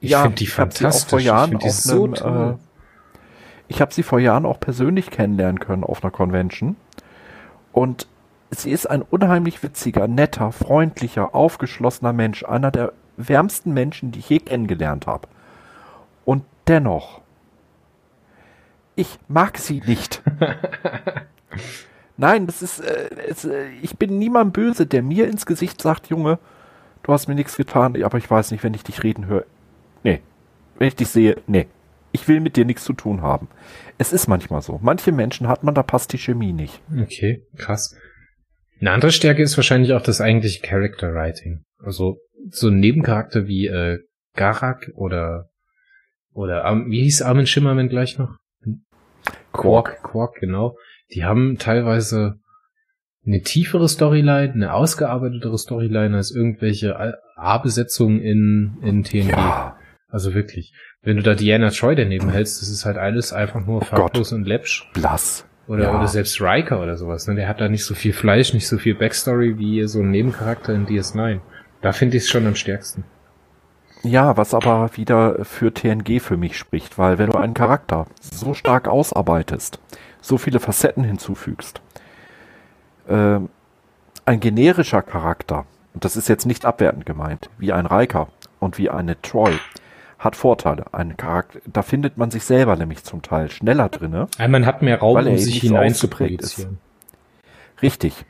Ich 0.00 0.12
ja, 0.12 0.22
finde 0.22 0.36
die 0.36 0.46
fantastisch. 0.46 1.04
Auch 1.04 1.08
vor 1.10 1.20
Jahren 1.20 1.58
ich 1.58 1.64
einem, 1.64 2.14
so 2.14 2.14
äh, 2.14 2.54
ich 3.68 3.82
habe 3.82 3.92
sie 3.92 4.04
vor 4.04 4.20
Jahren 4.20 4.46
auch 4.46 4.58
persönlich 4.58 5.10
kennenlernen 5.10 5.60
können 5.60 5.84
auf 5.84 6.02
einer 6.02 6.10
Convention. 6.10 6.76
Und 7.72 8.06
sie 8.50 8.70
ist 8.70 8.88
ein 8.88 9.02
unheimlich 9.02 9.62
witziger, 9.62 10.08
netter, 10.08 10.50
freundlicher, 10.50 11.34
aufgeschlossener 11.34 12.14
Mensch. 12.14 12.42
Einer 12.42 12.70
der 12.70 12.94
wärmsten 13.18 13.74
Menschen, 13.74 14.12
die 14.12 14.20
ich 14.20 14.30
je 14.30 14.38
kennengelernt 14.38 15.06
habe. 15.06 15.28
Und 16.24 16.44
dennoch, 16.66 17.20
ich 18.96 19.18
mag 19.28 19.58
sie 19.58 19.82
nicht. 19.84 20.22
Nein, 22.16 22.46
das 22.46 22.62
ist, 22.62 22.80
äh, 22.80 23.10
es, 23.28 23.44
äh, 23.44 23.68
ich 23.82 23.96
bin 23.96 24.18
niemand 24.18 24.52
böse, 24.52 24.86
der 24.86 25.02
mir 25.02 25.28
ins 25.28 25.46
Gesicht 25.46 25.80
sagt, 25.80 26.08
Junge, 26.08 26.38
du 27.02 27.12
hast 27.12 27.28
mir 27.28 27.34
nichts 27.34 27.56
getan, 27.56 28.02
aber 28.02 28.18
ich 28.18 28.30
weiß 28.30 28.50
nicht, 28.50 28.64
wenn 28.64 28.74
ich 28.74 28.82
dich 28.82 29.04
reden 29.04 29.26
höre. 29.26 29.44
Nee. 30.02 30.20
Wenn 30.78 30.88
ich 30.88 30.96
dich 30.96 31.08
sehe, 31.08 31.36
nee. 31.46 31.66
Ich 32.10 32.26
will 32.26 32.40
mit 32.40 32.56
dir 32.56 32.64
nichts 32.64 32.84
zu 32.84 32.92
tun 32.92 33.22
haben. 33.22 33.48
Es 33.98 34.12
ist 34.12 34.28
manchmal 34.28 34.62
so. 34.62 34.80
Manche 34.82 35.12
Menschen 35.12 35.46
hat 35.46 35.62
man, 35.62 35.74
da 35.74 35.82
passt 35.82 36.12
die 36.12 36.18
Chemie 36.18 36.52
nicht. 36.52 36.80
Okay, 36.90 37.42
krass. 37.56 37.94
Eine 38.80 38.92
andere 38.92 39.12
Stärke 39.12 39.42
ist 39.42 39.56
wahrscheinlich 39.56 39.92
auch 39.92 40.02
das 40.02 40.20
eigentliche 40.20 40.60
Character 40.60 41.12
Writing. 41.12 41.64
Also 41.78 42.18
so 42.50 42.68
ein 42.68 42.78
Nebencharakter 42.78 43.46
wie 43.46 43.66
äh, 43.66 43.98
Garak 44.34 44.90
oder 44.94 45.48
oder 46.32 46.64
wie 46.86 47.02
hieß 47.02 47.22
Armin 47.22 47.46
Schimmerman 47.46 47.88
gleich 47.88 48.18
noch? 48.18 48.36
Quark, 49.52 50.02
Quark, 50.04 50.36
genau. 50.36 50.76
Die 51.12 51.24
haben 51.24 51.58
teilweise 51.58 52.34
eine 53.26 53.42
tiefere 53.42 53.88
Storyline, 53.88 54.52
eine 54.52 54.72
ausgearbeitetere 54.72 55.58
Storyline 55.58 56.16
als 56.16 56.30
irgendwelche 56.30 56.96
A-Besetzungen 57.36 58.20
in, 58.20 58.78
in 58.82 59.02
TNG. 59.02 59.30
Ja. 59.30 59.76
Also 60.08 60.34
wirklich. 60.34 60.72
Wenn 61.02 61.16
du 61.16 61.22
da 61.22 61.34
Diana 61.34 61.70
Troy 61.70 61.94
daneben 61.94 62.30
hältst, 62.30 62.62
das 62.62 62.68
ist 62.68 62.84
halt 62.84 62.96
alles 62.98 63.32
einfach 63.32 63.64
nur 63.66 63.78
oh 63.78 63.84
farblos 63.84 64.32
und 64.32 64.46
läppsch. 64.46 64.88
Blass. 64.94 65.47
Oder, 65.68 65.84
ja. 65.84 65.98
oder 65.98 66.08
selbst 66.08 66.40
Riker 66.40 66.82
oder 66.82 66.96
sowas. 66.96 67.28
Ne? 67.28 67.34
Der 67.34 67.46
hat 67.46 67.60
da 67.60 67.68
nicht 67.68 67.84
so 67.84 67.94
viel 67.94 68.14
Fleisch, 68.14 68.54
nicht 68.54 68.66
so 68.66 68.78
viel 68.78 68.94
Backstory 68.94 69.58
wie 69.58 69.86
so 69.86 70.00
ein 70.00 70.10
Nebencharakter 70.10 70.74
in 70.74 70.86
DS9. 70.86 71.40
Da 71.82 71.92
finde 71.92 72.16
ich 72.16 72.24
es 72.24 72.30
schon 72.30 72.46
am 72.46 72.54
stärksten. 72.54 73.04
Ja, 74.02 74.36
was 74.36 74.54
aber 74.54 74.90
wieder 74.94 75.44
für 75.44 75.74
TNG 75.74 76.20
für 76.20 76.36
mich 76.36 76.56
spricht, 76.56 76.98
weil 76.98 77.18
wenn 77.18 77.30
du 77.30 77.36
einen 77.36 77.54
Charakter 77.54 78.06
so 78.20 78.54
stark 78.54 78.88
ausarbeitest, 78.88 79.78
so 80.20 80.38
viele 80.38 80.60
Facetten 80.60 81.04
hinzufügst, 81.04 81.82
äh, 83.08 83.40
ein 84.24 84.40
generischer 84.40 85.02
Charakter, 85.02 85.66
und 85.94 86.04
das 86.04 86.16
ist 86.16 86.28
jetzt 86.28 86.46
nicht 86.46 86.64
abwertend 86.64 87.06
gemeint, 87.06 87.50
wie 87.58 87.72
ein 87.72 87.86
Riker 87.86 88.28
und 88.60 88.78
wie 88.78 88.88
eine 88.88 89.20
Troy, 89.20 89.58
hat 90.18 90.36
Vorteile. 90.36 90.86
Ein 90.92 91.16
Charakter, 91.16 91.60
da 91.66 91.82
findet 91.82 92.16
man 92.16 92.30
sich 92.30 92.44
selber 92.44 92.76
nämlich 92.76 93.04
zum 93.04 93.22
Teil 93.22 93.50
schneller 93.50 93.88
drinne. 93.88 94.28
Man 94.48 94.66
hat 94.66 94.82
mehr 94.82 94.98
Raum, 94.98 95.24
um 95.26 95.38
sich 95.38 95.60
hinein 95.60 95.94
zu 95.94 96.08
projizieren. 96.08 96.78
Richtig. 97.80 98.24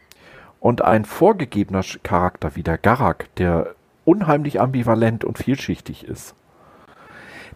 Und 0.60 0.82
ein 0.82 1.04
vorgegebener 1.04 1.84
Charakter 2.02 2.56
wie 2.56 2.62
der 2.62 2.78
Garak, 2.78 3.34
der 3.36 3.74
unheimlich 4.04 4.60
ambivalent 4.60 5.24
und 5.24 5.38
vielschichtig 5.38 6.04
ist, 6.04 6.34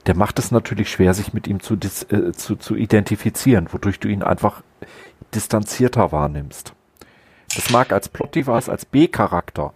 der 0.06 0.16
macht 0.16 0.38
es 0.38 0.50
natürlich 0.50 0.90
schwer, 0.90 1.14
sich 1.14 1.32
mit 1.32 1.46
ihm 1.46 1.60
zu, 1.60 1.74
äh, 1.74 2.32
zu, 2.32 2.56
zu 2.56 2.74
identifizieren, 2.74 3.68
wodurch 3.72 4.00
du 4.00 4.08
ihn 4.08 4.22
einfach 4.22 4.62
distanzierter 5.34 6.12
wahrnimmst. 6.12 6.74
Das 7.54 7.70
mag 7.70 7.92
als 7.92 8.08
Plot-Device, 8.08 8.68
als 8.68 8.84
B-Charakter, 8.86 9.74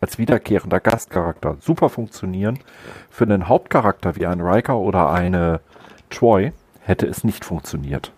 als 0.00 0.18
wiederkehrender 0.18 0.80
Gastcharakter 0.80 1.56
super 1.60 1.88
funktionieren. 1.88 2.58
Für 3.10 3.24
einen 3.24 3.48
Hauptcharakter 3.48 4.16
wie 4.16 4.26
ein 4.26 4.40
Riker 4.40 4.78
oder 4.78 5.10
eine 5.10 5.60
Troy 6.10 6.52
hätte 6.80 7.06
es 7.06 7.24
nicht 7.24 7.44
funktioniert. 7.44 8.12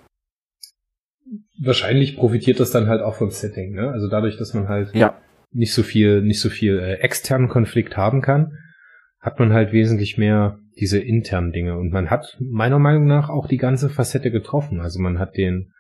Wahrscheinlich 1.62 2.16
profitiert 2.16 2.60
das 2.60 2.70
dann 2.70 2.88
halt 2.88 3.02
auch 3.02 3.14
vom 3.14 3.30
Setting, 3.30 3.75
ne? 3.75 3.90
Also 3.90 4.08
dadurch, 4.08 4.37
dass 4.38 4.54
man 4.54 4.68
halt 4.68 4.94
ja. 4.94 5.18
nicht 5.52 5.75
so 5.75 5.82
viel, 5.82 6.22
nicht 6.22 6.40
so 6.40 6.49
viel 6.49 6.78
äh, 6.78 6.94
externen 6.94 7.49
Konflikt 7.49 7.96
haben 7.96 8.22
kann, 8.22 8.56
hat 9.20 9.38
man 9.38 9.52
halt 9.52 9.72
wesentlich 9.72 10.16
mehr 10.16 10.58
diese 10.78 10.99
internen 10.99 11.52
Dinge. 11.52 11.76
Und 11.76 11.92
man 11.92 12.08
hat 12.08 12.38
meiner 12.40 12.78
Meinung 12.78 13.06
nach 13.06 13.28
auch 13.28 13.46
die 13.46 13.58
ganze 13.58 13.90
Facette 13.90 14.30
getroffen. 14.30 14.80
Also 14.80 15.00
man 15.00 15.18
hat 15.18 15.37
den 15.37 15.72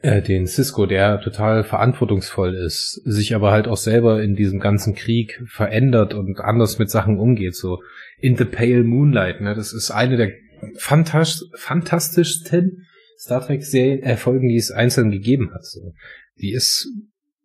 äh, 0.00 0.22
den 0.22 0.46
Cisco, 0.46 0.86
der 0.86 1.20
total 1.20 1.64
verantwortungsvoll 1.64 2.54
ist, 2.54 3.00
sich 3.04 3.34
aber 3.34 3.50
halt 3.50 3.66
auch 3.66 3.76
selber 3.76 4.22
in 4.22 4.34
diesem 4.34 4.60
ganzen 4.60 4.94
Krieg 4.94 5.42
verändert 5.46 6.14
und 6.14 6.40
anders 6.40 6.78
mit 6.78 6.90
Sachen 6.90 7.18
umgeht. 7.18 7.56
So 7.56 7.82
in 8.20 8.36
the 8.36 8.44
Pale 8.44 8.84
Moonlight, 8.84 9.40
ne? 9.40 9.54
Das 9.54 9.72
ist 9.72 9.90
eine 9.90 10.16
der 10.16 10.32
fantas 10.76 11.44
fantastischsten 11.54 12.86
Star 13.18 13.44
Trek 13.44 13.64
Serien, 13.64 14.02
äh, 14.02 14.16
Folgen, 14.16 14.48
die 14.48 14.56
es 14.56 14.70
einzeln 14.70 15.10
gegeben 15.10 15.50
hat. 15.52 15.64
So. 15.64 15.92
Die 16.40 16.52
ist 16.52 16.88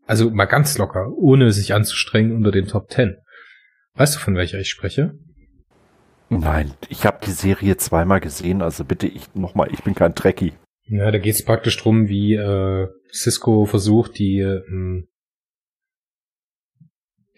also 0.06 0.30
mal 0.30 0.46
ganz 0.46 0.78
locker, 0.78 1.12
ohne 1.16 1.52
sich 1.52 1.74
anzustrengen 1.74 2.36
unter 2.36 2.52
den 2.52 2.68
Top 2.68 2.90
Ten. 2.90 3.18
Weißt 3.96 4.16
du, 4.16 4.20
von 4.20 4.36
welcher 4.36 4.60
ich 4.60 4.70
spreche? 4.70 5.14
Nein, 6.30 6.74
ich 6.90 7.06
habe 7.06 7.20
die 7.26 7.32
Serie 7.32 7.78
zweimal 7.78 8.20
gesehen, 8.20 8.62
also 8.62 8.86
bitte 8.86 9.08
ich 9.08 9.34
nochmal, 9.36 9.70
ich 9.72 9.84
bin 9.84 9.94
kein 9.94 10.16
Trekkie. 10.16 10.54
Ja, 10.86 11.12
da 11.12 11.18
geht 11.18 11.36
es 11.36 11.44
praktisch 11.44 11.78
drum, 11.78 12.10
wie 12.10 12.36
äh, 12.36 12.88
Cisco 13.12 13.66
versucht, 13.66 14.18
die 14.20 14.40
äh, 14.40 14.62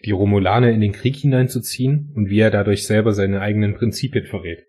die 0.04 0.12
Romulane 0.12 0.72
in 0.72 0.80
den 0.80 0.92
Krieg 0.92 1.16
hineinzuziehen 1.16 2.12
und 2.14 2.30
wie 2.30 2.40
er 2.40 2.50
dadurch 2.50 2.86
selber 2.86 3.12
seine 3.12 3.40
eigenen 3.40 3.74
Prinzipien 3.74 4.26
verrät. 4.26 4.64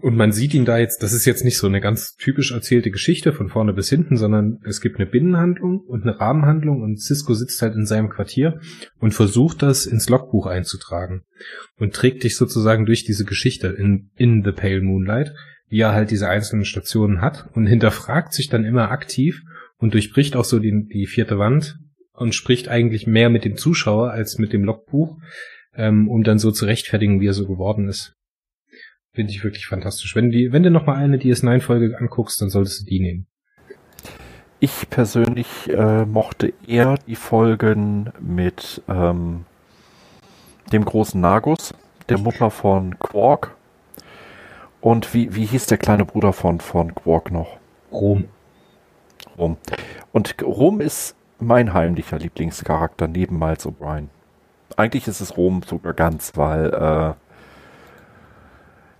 Und 0.00 0.16
man 0.16 0.32
sieht 0.32 0.54
ihn 0.54 0.64
da 0.64 0.78
jetzt, 0.78 1.02
das 1.02 1.12
ist 1.12 1.24
jetzt 1.24 1.44
nicht 1.44 1.56
so 1.56 1.66
eine 1.66 1.80
ganz 1.80 2.16
typisch 2.16 2.52
erzählte 2.52 2.90
Geschichte 2.90 3.32
von 3.32 3.48
vorne 3.48 3.72
bis 3.72 3.88
hinten, 3.88 4.16
sondern 4.16 4.58
es 4.64 4.80
gibt 4.80 4.96
eine 4.96 5.06
Binnenhandlung 5.06 5.80
und 5.80 6.02
eine 6.02 6.18
Rahmenhandlung 6.18 6.82
und 6.82 7.00
Cisco 7.00 7.32
sitzt 7.34 7.62
halt 7.62 7.74
in 7.74 7.86
seinem 7.86 8.10
Quartier 8.10 8.60
und 8.98 9.14
versucht 9.14 9.62
das 9.62 9.86
ins 9.86 10.08
Logbuch 10.08 10.46
einzutragen 10.46 11.22
und 11.78 11.94
trägt 11.94 12.24
dich 12.24 12.36
sozusagen 12.36 12.84
durch 12.84 13.04
diese 13.04 13.24
Geschichte 13.24 13.68
in, 13.68 14.10
in 14.16 14.42
The 14.44 14.52
Pale 14.52 14.82
Moonlight 14.82 15.32
wie 15.72 15.80
er 15.80 15.94
halt 15.94 16.10
diese 16.10 16.28
einzelnen 16.28 16.66
Stationen 16.66 17.22
hat 17.22 17.48
und 17.54 17.66
hinterfragt 17.66 18.34
sich 18.34 18.50
dann 18.50 18.66
immer 18.66 18.90
aktiv 18.90 19.40
und 19.78 19.94
durchbricht 19.94 20.36
auch 20.36 20.44
so 20.44 20.58
die, 20.58 20.86
die 20.92 21.06
vierte 21.06 21.38
Wand 21.38 21.78
und 22.12 22.34
spricht 22.34 22.68
eigentlich 22.68 23.06
mehr 23.06 23.30
mit 23.30 23.46
dem 23.46 23.56
Zuschauer 23.56 24.10
als 24.10 24.36
mit 24.36 24.52
dem 24.52 24.64
Logbuch, 24.64 25.16
ähm, 25.74 26.10
um 26.10 26.24
dann 26.24 26.38
so 26.38 26.50
zu 26.50 26.66
rechtfertigen, 26.66 27.22
wie 27.22 27.26
er 27.28 27.32
so 27.32 27.48
geworden 27.48 27.88
ist. 27.88 28.12
Finde 29.14 29.32
ich 29.32 29.42
wirklich 29.44 29.64
fantastisch. 29.64 30.14
Wenn, 30.14 30.30
die, 30.30 30.52
wenn 30.52 30.62
du 30.62 30.70
noch 30.70 30.84
mal 30.84 30.96
eine 30.96 31.16
DS9-Folge 31.16 31.96
anguckst, 31.98 32.42
dann 32.42 32.50
solltest 32.50 32.82
du 32.82 32.84
die 32.84 33.00
nehmen. 33.00 33.26
Ich 34.60 34.90
persönlich 34.90 35.70
äh, 35.70 36.04
mochte 36.04 36.52
eher 36.66 36.98
die 37.06 37.16
Folgen 37.16 38.12
mit 38.20 38.82
ähm, 38.88 39.46
dem 40.70 40.84
großen 40.84 41.18
Nagus, 41.18 41.72
der 42.10 42.18
Mutter 42.18 42.50
von 42.50 42.98
Quark 42.98 43.56
und 44.82 45.14
wie, 45.14 45.34
wie 45.34 45.46
hieß 45.46 45.66
der 45.66 45.78
kleine 45.78 46.04
Bruder 46.04 46.34
von, 46.34 46.60
von 46.60 46.94
Quark 46.94 47.30
noch? 47.30 47.56
Rom. 47.90 48.24
Rom. 49.38 49.56
Und 50.12 50.34
Rom 50.42 50.80
ist 50.80 51.16
mein 51.38 51.72
heimlicher 51.72 52.18
Lieblingscharakter 52.18 53.06
neben 53.08 53.38
Miles 53.38 53.64
O'Brien. 53.64 54.08
Eigentlich 54.76 55.06
ist 55.06 55.20
es 55.20 55.36
Rom 55.36 55.62
sogar 55.62 55.94
ganz, 55.94 56.36
weil 56.36 56.74
äh, 56.74 57.14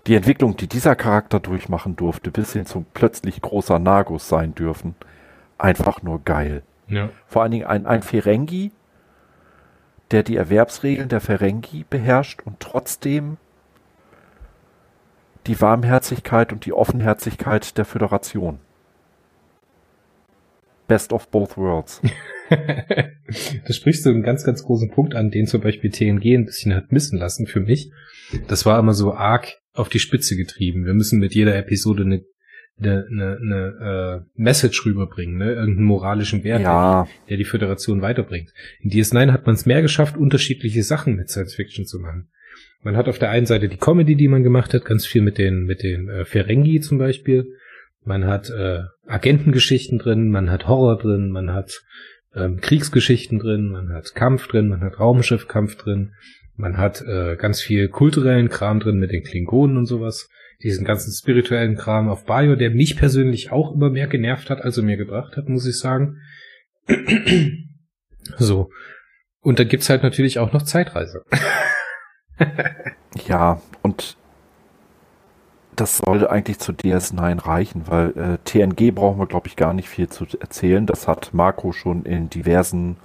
die 0.07 0.15
Entwicklung, 0.15 0.57
die 0.57 0.69
dieser 0.69 0.95
Charakter 0.95 1.41
durchmachen 1.41 1.97
durfte, 1.97 2.31
bis 2.31 2.53
hin 2.53 2.65
zum 2.65 2.87
plötzlich 2.95 3.41
großer 3.41 3.79
Nagus 3.79 4.29
sein 4.29 4.55
dürfen, 4.55 4.95
einfach 5.59 6.03
nur 6.03 6.21
geil. 6.25 6.63
Ja. 6.87 7.09
Vor 7.27 7.43
allen 7.43 7.53
Dingen 7.53 7.67
ein, 7.67 7.87
ein 7.87 8.03
Ferengi, 8.03 8.71
der 10.13 10.23
die 10.23 10.37
Erwerbsregeln 10.37 11.09
der 11.09 11.21
Ferengi 11.21 11.85
beherrscht 11.89 12.43
und 12.45 12.61
trotzdem 12.61 13.39
die 15.47 15.61
Warmherzigkeit 15.61 16.53
und 16.53 16.67
die 16.67 16.73
Offenherzigkeit 16.73 17.77
der 17.77 17.85
Föderation. 17.85 18.59
Best 20.89 21.13
of 21.13 21.29
both 21.29 21.57
worlds. 21.57 22.03
da 22.51 23.73
sprichst 23.73 24.05
du 24.05 24.11
einen 24.11 24.23
ganz, 24.23 24.45
ganz 24.45 24.63
großen 24.63 24.91
Punkt 24.91 25.15
an, 25.15 25.31
den 25.31 25.47
zum 25.47 25.61
Beispiel 25.61 25.91
TNG 25.91 26.35
ein 26.35 26.45
bisschen 26.45 26.75
hat 26.75 26.93
missen 26.93 27.19
lassen 27.19 27.47
für 27.47 27.61
mich. 27.61 27.91
Das 28.49 28.67
war 28.67 28.79
immer 28.79 28.93
so 28.93 29.15
arg 29.15 29.59
auf 29.75 29.89
die 29.89 30.01
Spitze 30.01 30.37
getrieben. 30.37 30.85
Wir 30.85 30.95
müssen 30.95 31.19
mit 31.19 31.35
jeder 31.35 31.57
Episode 31.57 32.03
eine, 32.03 32.25
eine, 32.79 33.07
eine, 33.11 33.39
eine 33.41 34.25
äh, 34.27 34.31
Message 34.35 34.85
rüberbringen, 34.85 35.39
ne? 35.39 35.53
irgendeinen 35.53 35.87
moralischen 35.87 36.45
Wert, 36.45 36.63
ja. 36.63 37.05
der, 37.05 37.11
der 37.29 37.37
die 37.39 37.45
Föderation 37.45 38.03
weiterbringt. 38.03 38.53
In 38.81 38.91
DS9 38.91 39.33
hat 39.33 39.47
man 39.47 39.55
es 39.55 39.67
mehr 39.67 39.83
geschafft, 39.83 40.17
unterschiedliche 40.17 40.83
Sachen 40.83 41.17
mit 41.17 41.31
Science 41.31 41.55
Fiction 41.55 41.87
zu 41.87 42.01
machen. 42.01 42.29
Man 42.83 42.97
hat 42.97 43.09
auf 43.09 43.19
der 43.19 43.31
einen 43.31 43.47
Seite 43.47 43.69
die 43.69 43.77
Comedy, 43.77 44.17
die 44.17 44.29
man 44.29 44.43
gemacht 44.43 44.75
hat, 44.75 44.85
ganz 44.85 45.07
viel 45.07 45.23
mit 45.23 45.39
den, 45.39 45.65
mit 45.65 45.83
den 45.83 46.09
äh, 46.09 46.25
Ferengi 46.25 46.81
zum 46.81 46.99
Beispiel. 46.99 47.47
Man 48.05 48.27
hat 48.27 48.51
äh, 48.51 48.81
Agentengeschichten 49.07 49.99
drin, 49.99 50.29
man 50.29 50.51
hat 50.51 50.67
Horror 50.67 50.99
drin, 50.99 51.31
man 51.31 51.53
hat 51.53 51.83
ähm, 52.35 52.61
Kriegsgeschichten 52.61 53.39
drin, 53.39 53.69
man 53.69 53.93
hat 53.93 54.15
Kampf 54.17 54.49
drin, 54.49 54.69
man 54.69 54.81
hat 54.81 54.99
Raumschiffkampf 54.99 55.77
drin, 55.77 56.13
man 56.57 56.77
hat 56.77 57.03
äh, 57.03 57.37
ganz 57.37 57.61
viel 57.61 57.89
kulturellen 57.89 58.49
Kram 58.49 58.81
drin 58.81 58.99
mit 58.99 59.13
den 59.13 59.23
Klingonen 59.23 59.77
und 59.77 59.87
sowas. 59.87 60.29
Diesen 60.65 60.85
ganzen 60.85 61.13
spirituellen 61.13 61.77
Kram 61.77 62.09
auf 62.09 62.25
Bayo, 62.25 62.57
der 62.57 62.71
mich 62.71 62.97
persönlich 62.97 63.53
auch 63.53 63.75
immer 63.75 63.91
mehr 63.91 64.07
genervt 64.07 64.51
hat, 64.51 64.61
als 64.63 64.77
er 64.77 64.85
mir 64.85 64.97
gebracht 64.97 65.37
hat, 65.37 65.49
muss 65.49 65.67
ich 65.67 65.79
sagen. 65.79 66.19
so. 68.39 68.71
Und 69.41 69.59
da 69.59 69.65
gibt's 69.65 69.91
halt 69.91 70.03
natürlich 70.03 70.39
auch 70.39 70.53
noch 70.53 70.63
Zeitreise. 70.63 71.25
ja, 73.27 73.61
und 73.83 74.17
das 75.75 75.99
sollte 75.99 76.31
eigentlich 76.31 76.59
zu 76.59 76.73
DS9 76.73 77.47
reichen, 77.47 77.85
weil 77.87 78.11
äh, 78.11 78.39
TNG 78.45 78.95
brauchen 78.95 79.19
wir, 79.19 79.27
glaube 79.27 79.49
ich, 79.49 79.57
gar 79.57 79.73
nicht 79.73 79.89
viel 79.89 80.09
zu 80.09 80.27
erzählen. 80.39 80.87
Das 80.87 81.09
hat 81.09 81.31
Marco 81.33 81.73
schon 81.73 82.05
in 82.05 82.29
diversen 82.29 82.97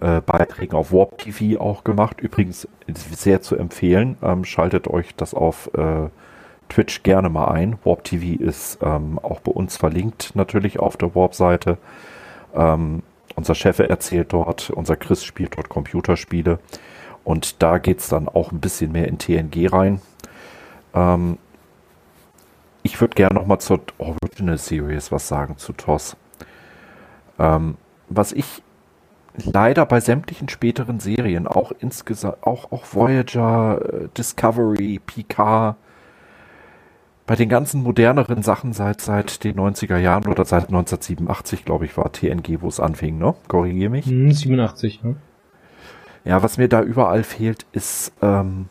äh, 0.00 0.20
Beiträgen 0.20 0.74
auf 0.74 0.92
Warp 0.92 1.18
TV 1.18 1.60
auch 1.60 1.84
gemacht. 1.84 2.20
Übrigens 2.20 2.68
sehr 2.88 3.42
zu 3.42 3.56
empfehlen. 3.56 4.16
Ähm, 4.22 4.44
schaltet 4.44 4.88
euch 4.88 5.14
das 5.14 5.34
auf 5.34 5.70
äh, 5.74 6.08
Twitch 6.68 7.04
gerne 7.04 7.28
mal 7.28 7.46
ein. 7.46 7.78
Warp 7.84 8.02
TV 8.04 8.42
ist 8.42 8.78
ähm, 8.82 9.20
auch 9.20 9.40
bei 9.40 9.52
uns 9.52 9.76
verlinkt, 9.76 10.32
natürlich 10.34 10.80
auf 10.80 10.96
der 10.96 11.14
Warp-Seite. 11.14 11.78
Ähm, 12.54 13.02
unser 13.36 13.54
Chef 13.54 13.78
erzählt 13.78 14.32
dort, 14.32 14.70
unser 14.70 14.96
Chris 14.96 15.24
spielt 15.24 15.56
dort 15.56 15.68
Computerspiele. 15.68 16.58
Und 17.24 17.62
da 17.62 17.78
geht 17.78 18.00
es 18.00 18.08
dann 18.08 18.28
auch 18.28 18.52
ein 18.52 18.60
bisschen 18.60 18.92
mehr 18.92 19.08
in 19.08 19.18
TNG 19.18 19.72
rein. 19.72 20.00
Ähm, 20.94 21.38
ich 22.82 23.00
würde 23.00 23.14
gerne 23.14 23.34
nochmal 23.34 23.60
zur 23.60 23.80
Original 23.98 24.58
Series 24.58 25.10
was 25.10 25.26
sagen, 25.26 25.56
zu 25.56 25.72
TOS. 25.72 26.16
Ähm, 27.38 27.76
was 28.08 28.32
ich 28.32 28.62
leider 29.36 29.86
bei 29.86 30.00
sämtlichen 30.00 30.48
späteren 30.48 31.00
Serien, 31.00 31.46
auch 31.46 31.72
insgesamt, 31.80 32.42
auch, 32.42 32.70
auch 32.70 32.84
Voyager, 32.92 33.80
äh, 33.80 34.08
Discovery, 34.16 35.00
Picard, 35.04 35.76
bei 37.26 37.36
den 37.36 37.48
ganzen 37.48 37.82
moderneren 37.82 38.42
Sachen 38.42 38.74
seit, 38.74 39.00
seit 39.00 39.44
den 39.44 39.56
90er 39.56 39.96
Jahren 39.96 40.26
oder 40.26 40.44
seit 40.44 40.64
1987, 40.64 41.64
glaube 41.64 41.86
ich, 41.86 41.96
war 41.96 42.12
TNG, 42.12 42.60
wo 42.60 42.68
es 42.68 42.80
anfing, 42.80 43.16
ne? 43.16 43.34
Korrigiere 43.48 43.90
mich. 43.90 44.04
87, 44.04 45.02
hm, 45.02 45.10
ne? 45.10 45.16
Ja, 46.24 46.42
was 46.42 46.56
mir 46.56 46.68
da 46.68 46.82
überall 46.82 47.22
fehlt, 47.22 47.66
ist 47.72 48.12
ähm, 48.22 48.68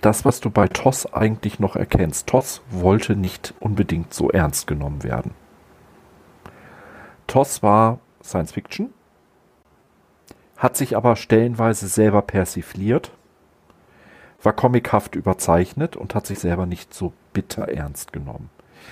das, 0.00 0.24
was 0.24 0.40
du 0.40 0.50
bei 0.50 0.66
TOS 0.66 1.12
eigentlich 1.12 1.60
noch 1.60 1.76
erkennst. 1.76 2.26
TOS 2.26 2.62
wollte 2.70 3.14
nicht 3.14 3.54
unbedingt 3.60 4.12
so 4.12 4.28
ernst 4.30 4.66
genommen 4.66 5.04
werden. 5.04 5.32
TOS 7.28 7.62
war 7.62 8.00
Science 8.22 8.52
Fiction, 8.52 8.92
hat 10.56 10.76
sich 10.76 10.96
aber 10.96 11.16
stellenweise 11.16 11.86
selber 11.86 12.22
persifliert, 12.22 13.12
war 14.42 14.52
comichaft 14.52 15.14
überzeichnet 15.14 15.96
und 15.96 16.14
hat 16.16 16.26
sich 16.26 16.40
selber 16.40 16.66
nicht 16.66 16.92
so 16.92 17.12
bitter 17.32 17.68
ernst 17.68 18.12
genommen. 18.12 18.50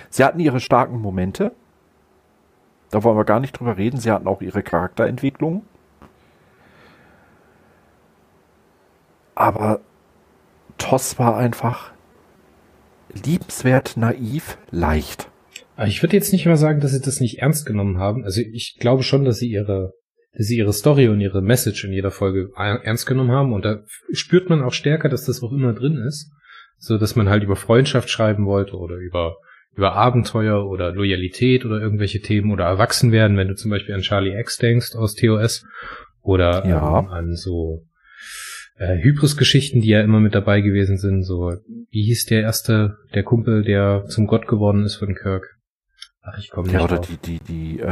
Sie 0.09 0.25
hatten 0.25 0.39
ihre 0.39 0.61
starken 0.61 1.01
Momente, 1.01 1.53
da 2.91 3.03
wollen 3.03 3.17
wir 3.17 3.25
gar 3.25 3.41
nicht 3.41 3.59
drüber 3.59 3.77
reden, 3.77 3.99
sie 3.99 4.13
hatten 4.13 4.29
auch 4.29 4.41
ihre 4.41 4.63
Charakterentwicklung, 4.63 5.65
Aber 9.41 9.81
TOS 10.77 11.19
war 11.19 11.35
einfach 11.39 11.93
liebenswert, 13.25 13.97
naiv, 13.97 14.59
leicht. 14.71 15.31
Ich 15.87 16.03
würde 16.03 16.15
jetzt 16.15 16.33
nicht 16.35 16.45
mal 16.45 16.59
sagen, 16.59 16.81
dass 16.81 16.91
sie 16.93 17.01
das 17.01 17.21
nicht 17.21 17.39
ernst 17.39 17.65
genommen 17.65 17.97
haben. 17.97 18.23
Also 18.23 18.43
ich 18.43 18.77
glaube 18.79 19.03
schon, 19.03 19.25
dass 19.25 19.39
sie 19.39 19.51
ihre, 19.51 19.95
dass 20.35 20.47
sie 20.47 20.59
ihre 20.59 20.75
Story 20.75 21.09
und 21.09 21.23
ihre 21.23 21.41
Message 21.41 21.85
in 21.85 21.93
jeder 21.95 22.11
Folge 22.11 22.51
ernst 22.55 23.07
genommen 23.07 23.31
haben. 23.31 23.55
Und 23.55 23.65
da 23.65 23.79
spürt 24.13 24.51
man 24.51 24.61
auch 24.63 24.75
stärker, 24.75 25.09
dass 25.09 25.25
das 25.25 25.43
auch 25.43 25.53
immer 25.53 25.73
drin 25.73 25.97
ist. 25.97 26.31
So, 26.77 26.99
dass 26.99 27.17
man 27.17 27.31
halt 27.31 27.43
über 27.43 27.57
Freundschaft 27.57 28.11
schreiben 28.11 28.45
wollte 28.45 28.77
oder 28.77 28.97
über, 28.97 29.37
über 29.75 29.95
Abenteuer 29.95 30.67
oder 30.67 30.93
Loyalität 30.93 31.65
oder 31.65 31.81
irgendwelche 31.81 32.21
Themen 32.21 32.53
oder 32.53 32.67
Erwachsenwerden, 32.67 33.39
wenn 33.39 33.49
du 33.49 33.55
zum 33.55 33.71
Beispiel 33.71 33.95
an 33.95 34.03
Charlie 34.03 34.39
X 34.39 34.59
denkst 34.59 34.95
aus 34.97 35.15
TOS 35.15 35.65
oder 36.21 36.67
Ja. 36.67 36.99
ähm, 36.99 37.09
an 37.09 37.35
so 37.37 37.87
äh, 38.81 38.97
Hybris-Geschichten, 39.03 39.81
die 39.83 39.89
ja 39.89 40.01
immer 40.01 40.21
mit 40.21 40.35
dabei 40.35 40.61
gewesen 40.63 40.97
sind. 40.99 41.23
So, 41.23 41.53
wie 41.91 42.03
hieß 42.05 42.27
der 42.27 42.41
erste, 42.43 42.97
der 43.15 43.23
Kumpel, 43.23 43.63
der 43.63 44.07
zum 44.09 44.27
Gott 44.27 44.49
geworden 44.49 44.85
ist 44.85 44.97
von 44.97 45.15
Kirk? 45.15 45.59
Ach, 46.23 46.39
ich 46.39 46.51
komme 46.51 46.67
nicht 46.69 46.75
Ja, 46.75 46.85
oder 46.85 46.97
drauf. 46.97 47.07
die, 47.09 47.39
die, 47.39 47.39
die, 47.41 47.81
äh, 47.81 47.85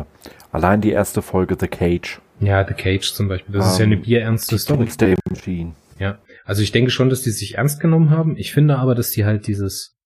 äh, 0.00 0.04
allein 0.52 0.80
die 0.80 0.90
erste 0.90 1.22
Folge 1.22 1.56
The 1.58 1.68
Cage. 1.68 2.20
Ja, 2.40 2.66
The 2.66 2.74
Cage 2.74 3.12
zum 3.12 3.28
Beispiel. 3.28 3.54
Das 3.54 3.72
ist 3.72 3.78
ja 3.78 3.84
Ähm, 3.84 3.92
eine 3.92 4.00
bierernste 4.02 4.58
Story. 4.58 4.88
Machine. 5.30 5.74
Ja. 5.98 6.18
Also 6.44 6.62
ich 6.62 6.70
denke 6.72 6.90
schon, 6.90 7.08
dass 7.10 7.22
die 7.22 7.30
sich 7.30 7.56
ernst 7.56 7.80
genommen 7.80 8.10
haben. 8.10 8.36
Ich 8.36 8.52
finde 8.52 8.76
aber, 8.78 8.94
dass 8.94 9.10
die 9.10 9.24
halt 9.24 9.46
dieses, 9.46 9.96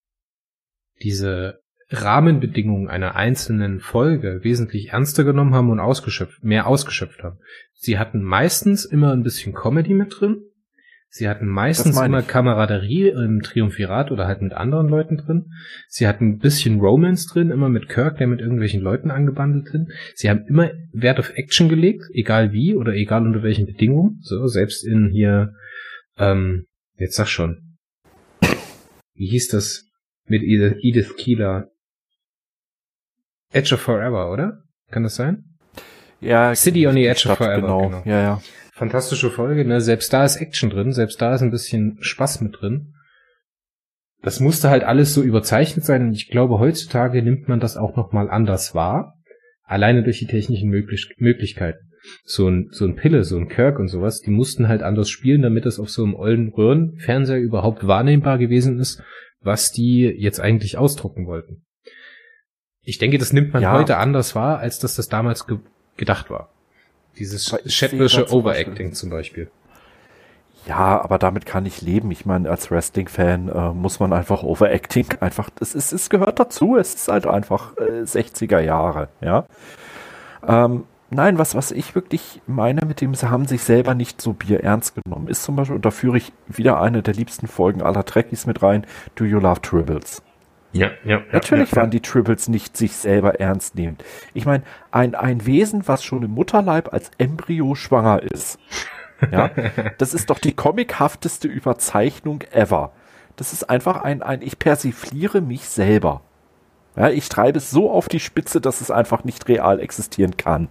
diese 1.03 1.60
Rahmenbedingungen 1.91 2.89
einer 2.89 3.17
einzelnen 3.17 3.81
Folge 3.81 4.41
wesentlich 4.43 4.91
ernster 4.91 5.25
genommen 5.25 5.55
haben 5.55 5.71
und 5.71 5.81
ausgeschöpft, 5.81 6.43
mehr 6.45 6.67
ausgeschöpft 6.67 7.23
haben. 7.23 7.39
Sie 7.75 7.99
hatten 7.99 8.23
meistens 8.23 8.85
immer 8.85 9.13
ein 9.13 9.23
bisschen 9.23 9.55
Comedy 9.55 9.95
mit 9.95 10.15
drin. 10.19 10.43
Sie 11.13 11.29
hatten 11.29 11.49
meistens 11.49 12.01
immer. 12.01 12.23
Kameraderie 12.23 13.09
im 13.09 13.43
Triumphirat 13.43 14.13
oder 14.13 14.29
halt 14.29 14.43
mit 14.43 14.53
anderen 14.53 14.89
Leuten 14.89 15.17
drin. 15.17 15.47
Sie 15.89 16.07
hatten 16.07 16.29
ein 16.29 16.39
bisschen 16.39 16.79
Romance 16.79 17.27
drin, 17.27 17.51
immer 17.51 17.69
mit 17.69 17.89
Kirk, 17.89 18.19
der 18.19 18.29
mit 18.29 18.41
irgendwelchen 18.41 18.81
Leuten 18.81 19.11
angebandelt 19.11 19.73
drin. 19.73 19.89
Sie 20.15 20.31
haben 20.31 20.47
immer 20.47 20.71
Wert 20.93 21.19
auf 21.19 21.33
Action 21.35 21.69
gelegt, 21.69 22.05
egal 22.13 22.53
wie 22.53 22.77
oder 22.77 22.95
egal 22.95 23.27
unter 23.27 23.43
welchen 23.43 23.67
Bedingungen. 23.67 24.21
So, 24.21 24.47
selbst 24.47 24.87
in 24.87 25.09
hier, 25.09 25.55
ähm, 26.17 26.67
jetzt 26.97 27.17
sag 27.17 27.27
schon. 27.27 27.77
Wie 29.15 29.27
hieß 29.31 29.49
das 29.49 29.89
mit 30.27 30.43
Edith, 30.43 30.77
Edith 30.81 31.17
Keeler? 31.17 31.71
Edge 33.53 33.75
of 33.75 33.81
Forever, 33.81 34.31
oder? 34.33 34.63
Kann 34.91 35.03
das 35.03 35.17
sein? 35.17 35.45
Ja, 36.21 36.55
City 36.55 36.87
on 36.87 36.95
the 36.95 37.05
Edge 37.07 37.29
of 37.29 37.37
Stadt, 37.37 37.39
Forever, 37.39 37.61
Genau. 37.63 37.89
genau. 37.89 38.03
Ja, 38.05 38.23
ja. 38.23 38.43
Fantastische 38.73 39.31
Folge, 39.31 39.65
ne? 39.65 39.81
Selbst 39.81 40.13
da 40.13 40.25
ist 40.25 40.37
Action 40.37 40.71
drin, 40.71 40.93
selbst 40.93 41.21
da 41.21 41.35
ist 41.35 41.43
ein 41.43 41.51
bisschen 41.51 41.99
Spaß 42.01 42.41
mit 42.41 42.61
drin. 42.61 42.95
Das 44.23 44.41
musste 44.41 44.69
halt 44.71 44.85
alles 44.85 45.15
so 45.15 45.23
überzeichnet 45.23 45.85
sein 45.85 46.03
und 46.09 46.13
ich 46.13 46.29
glaube, 46.29 46.59
heutzutage 46.59 47.23
nimmt 47.23 47.49
man 47.49 47.61
das 47.61 47.77
auch 47.77 47.97
nochmal 47.97 48.31
anders 48.31 48.75
wahr. 48.75 49.15
Alleine 49.65 50.03
durch 50.03 50.19
die 50.19 50.27
technischen 50.27 50.69
Möglich 50.69 51.15
Möglichkeiten. 51.19 51.79
So 52.25 52.49
ein, 52.49 52.69
so 52.71 52.87
ein 52.87 52.97
Pille, 52.97 53.25
so 53.25 53.37
ein 53.37 53.49
Kirk 53.49 53.79
und 53.79 53.89
sowas, 53.89 54.21
die 54.21 54.31
mussten 54.31 54.69
halt 54.69 54.83
anders 54.83 55.11
spielen, 55.11 55.43
damit 55.43 55.67
es 55.67 55.79
auf 55.79 55.91
so 55.91 56.03
einem 56.03 56.15
ollen 56.15 56.49
Röhrenfernseher 56.49 57.39
überhaupt 57.39 57.87
wahrnehmbar 57.87 58.39
gewesen 58.39 58.79
ist, 58.79 59.03
was 59.41 59.71
die 59.71 60.03
jetzt 60.05 60.41
eigentlich 60.41 60.77
ausdrucken 60.79 61.27
wollten. 61.27 61.65
Ich 62.85 62.99
denke, 62.99 63.19
das 63.19 63.33
nimmt 63.33 63.53
man 63.53 63.63
Ja. 63.63 63.73
heute 63.73 63.97
anders 63.99 64.35
wahr, 64.35 64.59
als 64.59 64.79
dass 64.79 64.97
das 64.97 65.09
damals 65.09 65.47
ge 65.47 65.59
gedacht 65.97 66.31
war. 66.31 66.49
Dieses 67.19 67.45
zum 67.45 67.59
Overacting 68.31 68.95
zum 68.95 69.11
Beispiel. 69.11 69.51
Ja, 70.67 71.01
aber 71.03 71.19
damit 71.19 71.47
kann 71.47 71.67
ich 71.67 71.83
leben. 71.83 72.11
Ich 72.11 72.27
meine, 72.27 72.49
als 72.51 72.71
Wrestling-Fan 72.71 73.49
äh, 73.49 73.71
muss 73.75 74.01
man 74.01 74.13
einfach 74.13 74.43
Overacting 74.43 75.07
einfach, 75.21 75.51
es, 75.61 75.75
ist, 75.75 75.93
es 75.93 76.09
gehört 76.11 76.39
dazu. 76.39 76.77
Es 76.77 76.95
ist 76.95 77.09
halt 77.09 77.27
einfach 77.27 77.77
äh, 77.77 78.03
60er 78.03 78.61
Jahre, 78.61 79.09
ja. 79.21 79.45
Ähm, 80.47 80.85
nein, 81.11 81.39
was, 81.39 81.55
was 81.55 81.71
ich 81.71 81.95
wirklich 81.95 82.41
meine 82.47 82.87
mit 82.87 83.01
dem, 83.01 83.15
sie 83.15 83.29
haben 83.31 83.47
sich 83.47 83.63
selber 83.63 83.95
nicht 83.95 84.21
so 84.23 84.33
Bier 84.33 84.63
ernst 84.63 84.95
genommen, 84.95 85.29
ist 85.29 85.43
zum 85.43 85.57
Beispiel, 85.57 85.77
und 85.77 85.85
da 85.85 85.91
führe 85.91 86.17
ich 86.17 86.33
wieder 86.47 86.81
eine 86.81 87.03
der 87.03 87.15
liebsten 87.15 87.47
Folgen 87.47 87.83
aller 87.83 88.05
Trekkies 88.05 88.47
mit 88.47 88.63
rein, 88.63 88.87
Do 89.17 89.25
You 89.25 89.39
Love 89.39 89.61
Tribbles? 89.61 90.23
Ja, 90.73 90.91
ja. 91.05 91.23
Natürlich 91.33 91.75
waren 91.75 91.91
die 91.91 92.01
Tribbles 92.01 92.49
nicht 92.49 92.77
sich 92.77 92.93
selber 92.93 93.41
ernst 93.41 93.75
nehmend. 93.75 94.05
Ich 94.35 94.47
meine, 94.47 94.63
ein, 94.93 95.15
ein 95.15 95.45
Wesen, 95.45 95.89
was 95.89 96.05
schon 96.05 96.23
im 96.23 96.31
Mutterleib 96.31 96.93
als 96.93 97.11
Embryo 97.19 97.75
schwanger 97.75 98.23
ist. 98.23 98.59
Ja, 99.31 99.51
das 99.99 100.15
ist 100.15 100.31
doch 100.31 100.39
die 100.39 100.55
comichafteste 100.55 101.47
Überzeichnung 101.47 102.41
ever. 102.53 102.91
Das 103.37 103.53
ist 103.53 103.69
einfach 103.69 104.01
ein, 104.01 104.23
ein, 104.23 104.41
ich 104.41 104.59
persifliere 104.59 105.43
mich 105.43 105.69
selber. 105.69 106.23
Ja, 106.97 107.11
ich 107.11 107.29
treibe 107.29 107.59
es 107.59 107.71
so 107.71 107.91
auf 107.91 108.09
die 108.09 108.19
Spitze, 108.19 108.63
dass 108.63 108.81
es 108.81 108.91
einfach 108.91 109.25
nicht 109.25 109.47
real 109.47 109.79
existieren 109.79 110.39
kann. 110.39 110.69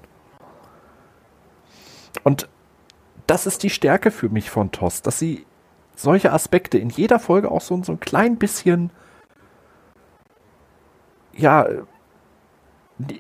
Und 2.24 2.50
das 3.28 3.46
ist 3.46 3.62
die 3.62 3.70
Stärke 3.70 4.10
für 4.10 4.30
mich 4.30 4.50
von 4.50 4.72
TOS, 4.72 5.04
dass 5.04 5.20
sie 5.20 5.46
solche 5.96 6.34
Aspekte 6.34 6.80
in 6.80 6.90
jeder 6.90 7.20
Folge 7.20 7.52
auch 7.52 7.62
so, 7.62 7.82
so 7.84 7.92
ein 7.92 8.00
klein 8.00 8.38
bisschen 8.38 8.90
ja, 11.40 11.68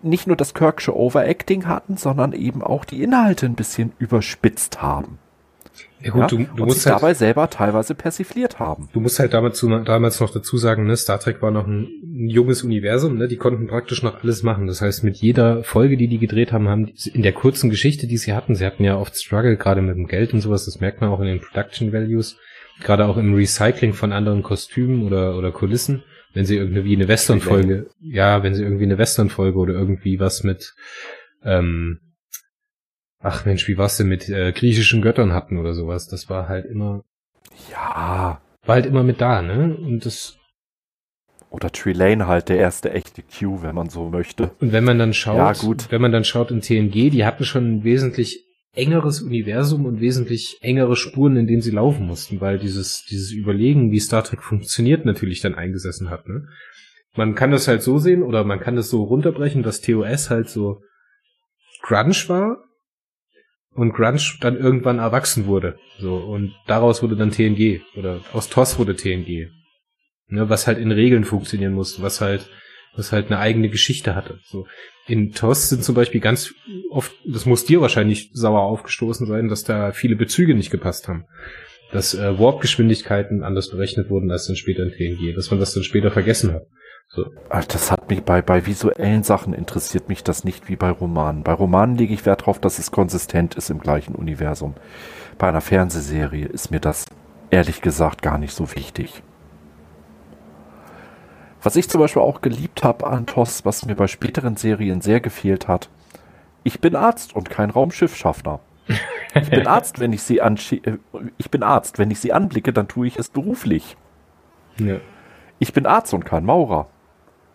nicht 0.04 0.28
nur 0.28 0.36
das 0.36 0.54
Kirksche 0.54 0.96
Overacting 0.96 1.68
hatten, 1.68 1.98
sondern 1.98 2.34
eben 2.34 2.62
auch 2.62 2.86
die 2.86 3.02
Inhalte 3.02 3.46
ein 3.46 3.56
bisschen 3.56 3.94
überspitzt 3.98 4.82
haben. 4.82 5.20
Ja, 6.02 6.12
gut, 6.12 6.22
ja? 6.22 6.28
du, 6.28 6.38
du 6.38 6.44
und 6.44 6.60
musst 6.60 6.82
sich 6.82 6.92
halt, 6.92 7.02
dabei 7.02 7.14
selber 7.14 7.50
teilweise 7.50 7.94
persifliert 7.94 8.60
haben. 8.60 8.88
du 8.94 9.02
musst 9.02 9.20
halt 9.20 9.34
damals, 9.34 9.60
damals 9.60 10.20
noch 10.20 10.32
dazu 10.32 10.58
sagen, 10.58 10.86
ne, 10.86 10.96
Star 10.96 11.20
Trek 11.20 11.42
war 11.42 11.52
noch 11.52 11.68
ein, 11.68 11.90
ein 12.04 12.30
junges 12.30 12.64
Universum, 12.64 13.18
ne, 13.18 13.28
die 13.28 13.36
konnten 13.36 13.68
praktisch 13.68 14.02
noch 14.02 14.24
alles 14.24 14.44
machen. 14.44 14.68
Das 14.68 14.82
heißt, 14.82 15.04
mit 15.04 15.18
jeder 15.18 15.64
Folge, 15.64 15.98
die 15.98 16.08
die 16.08 16.20
gedreht 16.20 16.54
haben, 16.54 16.70
haben 16.70 16.86
die, 16.86 17.10
in 17.10 17.22
der 17.22 17.34
kurzen 17.34 17.70
Geschichte, 17.70 18.08
die 18.08 18.18
sie 18.18 18.34
hatten, 18.34 18.56
sie 18.56 18.66
hatten 18.66 18.84
ja 18.84 18.98
oft 18.98 19.18
Struggle, 19.18 19.58
gerade 19.58 19.82
mit 19.82 19.96
dem 19.96 20.08
Geld 20.08 20.34
und 20.34 20.40
sowas, 20.40 20.66
das 20.66 20.80
merkt 20.80 21.02
man 21.02 21.10
auch 21.10 21.20
in 21.20 21.28
den 21.28 21.42
Production 21.42 21.92
Values, 21.92 22.38
gerade 22.82 23.06
auch 23.06 23.18
im 23.18 23.34
Recycling 23.34 23.94
von 23.94 24.14
anderen 24.14 24.42
Kostümen 24.42 25.06
oder, 25.06 25.38
oder 25.38 25.52
Kulissen, 25.52 26.04
wenn 26.34 26.46
sie 26.46 26.58
irgendwie 26.58 26.96
eine 26.96 27.08
Western-Folge, 27.08 27.90
ja, 28.00 28.44
wenn 28.44 28.54
sie 28.56 28.64
irgendwie 28.64 28.84
eine 28.86 28.98
Western-Folge 28.98 29.58
oder 29.58 29.74
irgendwie 29.74 30.20
was 30.20 30.44
mit, 30.44 30.74
ähm, 31.44 32.00
ach 33.20 33.46
Mensch, 33.46 33.68
wie 33.68 33.78
war's 33.78 33.98
denn 33.98 34.08
mit 34.08 34.30
äh, 34.30 34.52
griechischen 34.52 35.02
Göttern 35.02 35.34
hatten 35.34 35.58
oder 35.58 35.74
sowas, 35.74 36.08
das 36.08 36.30
war 36.30 36.48
halt 36.48 36.66
immer, 36.66 37.04
Ja. 37.70 38.42
war 38.66 38.76
halt 38.76 38.86
immer 38.86 39.04
mit 39.04 39.22
da, 39.22 39.42
ne? 39.42 39.76
Und 39.76 40.06
das 40.06 40.38
Oder 41.50 41.72
Trelane 41.72 42.28
halt, 42.28 42.50
der 42.50 42.58
erste 42.58 42.92
echte 42.92 43.24
Q, 43.24 43.64
wenn 43.64 43.74
man 43.74 43.90
so 43.90 44.10
möchte. 44.10 44.52
und 44.60 44.72
wenn 44.72 44.84
man 44.84 45.00
dann 45.00 45.14
schaut, 45.14 45.38
Ja, 45.38 45.54
gut. 45.54 45.88
wenn 45.92 46.02
man 46.02 46.12
dann 46.12 46.24
schaut 46.24 46.52
in 46.52 46.62
TNG, 46.62 47.10
die 47.10 47.26
hatten 47.26 47.44
schon 47.44 47.84
wesentlich 47.84 48.46
engeres 48.80 49.22
Universum 49.22 49.86
und 49.86 50.00
wesentlich 50.00 50.58
engere 50.62 50.96
Spuren, 50.96 51.36
in 51.36 51.48
denen 51.48 51.62
sie 51.62 51.72
laufen 51.72 52.06
mussten, 52.06 52.42
weil 52.42 52.58
dieses 52.58 53.06
dieses 53.10 53.32
Überlegen, 53.32 53.92
wie 53.92 54.00
Star 54.00 54.24
Trek 54.24 54.42
funktioniert, 54.42 55.06
natürlich 55.06 55.42
dann 55.42 55.56
eingesessen 55.56 56.10
hat, 56.10 56.28
ne? 56.28 56.48
Man 57.16 57.36
kann 57.36 57.52
das 57.52 57.68
halt 57.68 57.82
so 57.82 57.98
sehen 57.98 58.24
oder 58.24 58.44
man 58.44 58.60
kann 58.60 58.76
das 58.76 58.90
so 58.90 59.04
runterbrechen, 59.04 59.64
dass 59.64 59.82
TOS 59.82 60.30
halt 60.30 60.48
so 60.48 60.82
Grunge 61.82 62.16
war 62.28 62.64
und 63.72 63.94
Grunge 63.94 64.22
dann 64.42 64.58
irgendwann 64.58 65.00
erwachsen 65.00 65.46
wurde, 65.46 65.78
so 66.00 66.16
und 66.16 66.54
daraus 66.68 67.04
wurde 67.04 67.16
dann 67.16 67.32
TNG 67.32 67.82
oder 67.98 68.22
aus 68.34 68.50
TOS 68.50 68.80
wurde 68.80 68.96
TNG. 68.96 69.50
Ne, 70.32 70.48
was 70.48 70.68
halt 70.68 70.78
in 70.78 70.92
Regeln 70.92 71.24
funktionieren 71.24 71.74
musste, 71.74 72.04
was 72.04 72.22
halt 72.22 72.48
was 72.96 73.12
halt 73.12 73.28
eine 73.28 73.40
eigene 73.40 73.70
Geschichte 73.70 74.16
hatte. 74.16 74.40
So 74.46 74.66
in 75.10 75.32
TOS 75.32 75.70
sind 75.70 75.84
zum 75.84 75.96
Beispiel 75.96 76.22
ganz 76.22 76.54
oft, 76.92 77.12
das 77.26 77.46
muss 77.46 77.66
dir 77.66 77.82
wahrscheinlich 77.82 78.30
sauer 78.34 78.62
aufgestoßen 78.62 79.26
sein, 79.26 79.48
dass 79.48 79.64
da 79.64 79.92
viele 79.92 80.16
Bezüge 80.16 80.54
nicht 80.54 80.70
gepasst 80.70 81.08
haben. 81.08 81.26
Dass 81.92 82.14
äh, 82.14 82.38
Warp-Geschwindigkeiten 82.38 83.44
anders 83.44 83.72
berechnet 83.72 84.12
wurden 84.12 84.30
als 84.30 84.46
dann 84.46 84.56
später 84.56 84.84
in 84.84 84.92
TNG, 84.92 85.36
dass 85.36 85.50
man 85.50 85.60
das 85.60 85.74
dann 85.74 85.84
später 85.84 86.12
vergessen 86.12 86.54
hat. 86.54 86.68
So. 87.08 87.26
Ach, 87.50 87.66
Das 87.66 87.92
hat 87.92 88.12
mich 88.12 88.22
bei, 88.22 88.44
bei 88.44 88.68
visuellen 88.68 89.24
Sachen 89.24 89.54
interessiert 89.54 90.10
mich 90.10 90.24
das 90.24 90.44
nicht 90.44 90.70
wie 90.70 90.76
bei 90.76 90.92
Romanen. 90.92 91.42
Bei 91.42 91.54
Romanen 91.54 91.96
lege 91.96 92.14
ich 92.14 92.28
Wert 92.28 92.42
darauf, 92.42 92.60
dass 92.60 92.78
es 92.78 92.92
konsistent 92.92 93.56
ist 93.56 93.72
im 93.72 93.80
gleichen 93.80 94.14
Universum. 94.14 94.76
Bei 95.40 95.50
einer 95.50 95.62
Fernsehserie 95.62 96.46
ist 96.46 96.70
mir 96.70 96.80
das 96.80 97.06
ehrlich 97.50 97.82
gesagt 97.82 98.22
gar 98.22 98.38
nicht 98.38 98.54
so 98.54 98.76
wichtig. 98.76 99.24
Was 101.62 101.76
ich 101.76 101.90
zum 101.90 102.00
Beispiel 102.00 102.22
auch 102.22 102.42
geliebt 102.42 102.84
habe 102.84 103.08
an 103.08 103.26
TOS, 103.26 103.66
was 103.66 103.86
mir 103.86 103.96
bei 103.96 104.08
späteren 104.08 104.56
Serien 104.56 105.02
sehr 105.02 105.20
gefehlt 105.20 105.68
hat, 105.68 105.90
ich 106.64 106.80
bin 106.80 106.96
Arzt 106.96 107.36
und 107.36 107.50
kein 107.50 107.70
Raumschiffschaffner. 107.70 108.60
Ich 109.36 109.50
bin 109.50 109.68
Arzt, 109.68 110.00
wenn 110.00 110.14
ich 110.14 110.24
sie 110.24 110.40
äh, 110.40 110.58
ich 111.38 111.52
bin 111.52 111.62
Arzt, 111.62 112.00
wenn 112.00 112.10
ich 112.10 112.20
sie 112.20 112.34
anblicke, 112.34 112.74
dann 112.74 112.88
tue 112.88 113.08
ich 113.08 113.18
es 113.18 113.30
beruflich. 113.30 113.96
Ja. 114.78 114.98
Ich 115.60 115.74
bin 115.74 115.86
Arzt 115.86 116.14
und 116.14 116.26
kein 116.26 116.46
Maurer. 116.46 116.88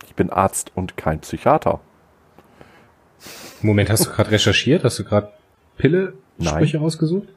Ich 0.06 0.14
bin 0.14 0.30
Arzt 0.30 0.70
und 0.74 0.96
kein 0.96 1.20
Psychiater. 1.20 1.80
Moment, 3.62 3.90
hast 3.90 4.06
du 4.06 4.10
gerade 4.10 4.30
recherchiert? 4.30 4.84
Hast 4.84 4.98
du 4.98 5.04
gerade 5.04 5.32
Pille-Sprüche 5.78 6.78
rausgesucht? 6.78 7.28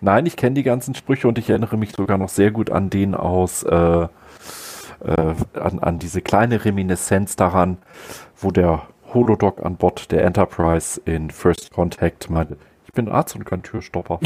Nein, 0.00 0.26
ich 0.26 0.36
kenne 0.36 0.54
die 0.54 0.62
ganzen 0.62 0.94
Sprüche 0.94 1.26
und 1.26 1.38
ich 1.38 1.50
erinnere 1.50 1.76
mich 1.76 1.92
sogar 1.92 2.18
noch 2.18 2.28
sehr 2.28 2.50
gut 2.50 2.70
an 2.70 2.90
den 2.90 3.14
aus, 3.14 3.62
äh, 3.64 4.08
äh, 5.04 5.34
an, 5.58 5.78
an 5.80 5.98
diese 5.98 6.22
kleine 6.22 6.64
Reminiszenz 6.64 7.36
daran, 7.36 7.78
wo 8.36 8.50
der 8.50 8.86
Holodoc 9.12 9.64
an 9.64 9.76
Bord 9.76 10.10
der 10.12 10.24
Enterprise 10.24 11.00
in 11.04 11.30
First 11.30 11.72
Contact 11.72 12.28
meinte, 12.30 12.56
ich 12.86 12.92
bin 12.92 13.08
Arzt 13.08 13.36
und 13.36 13.44
kein 13.44 13.62
Türstopper. 13.62 14.20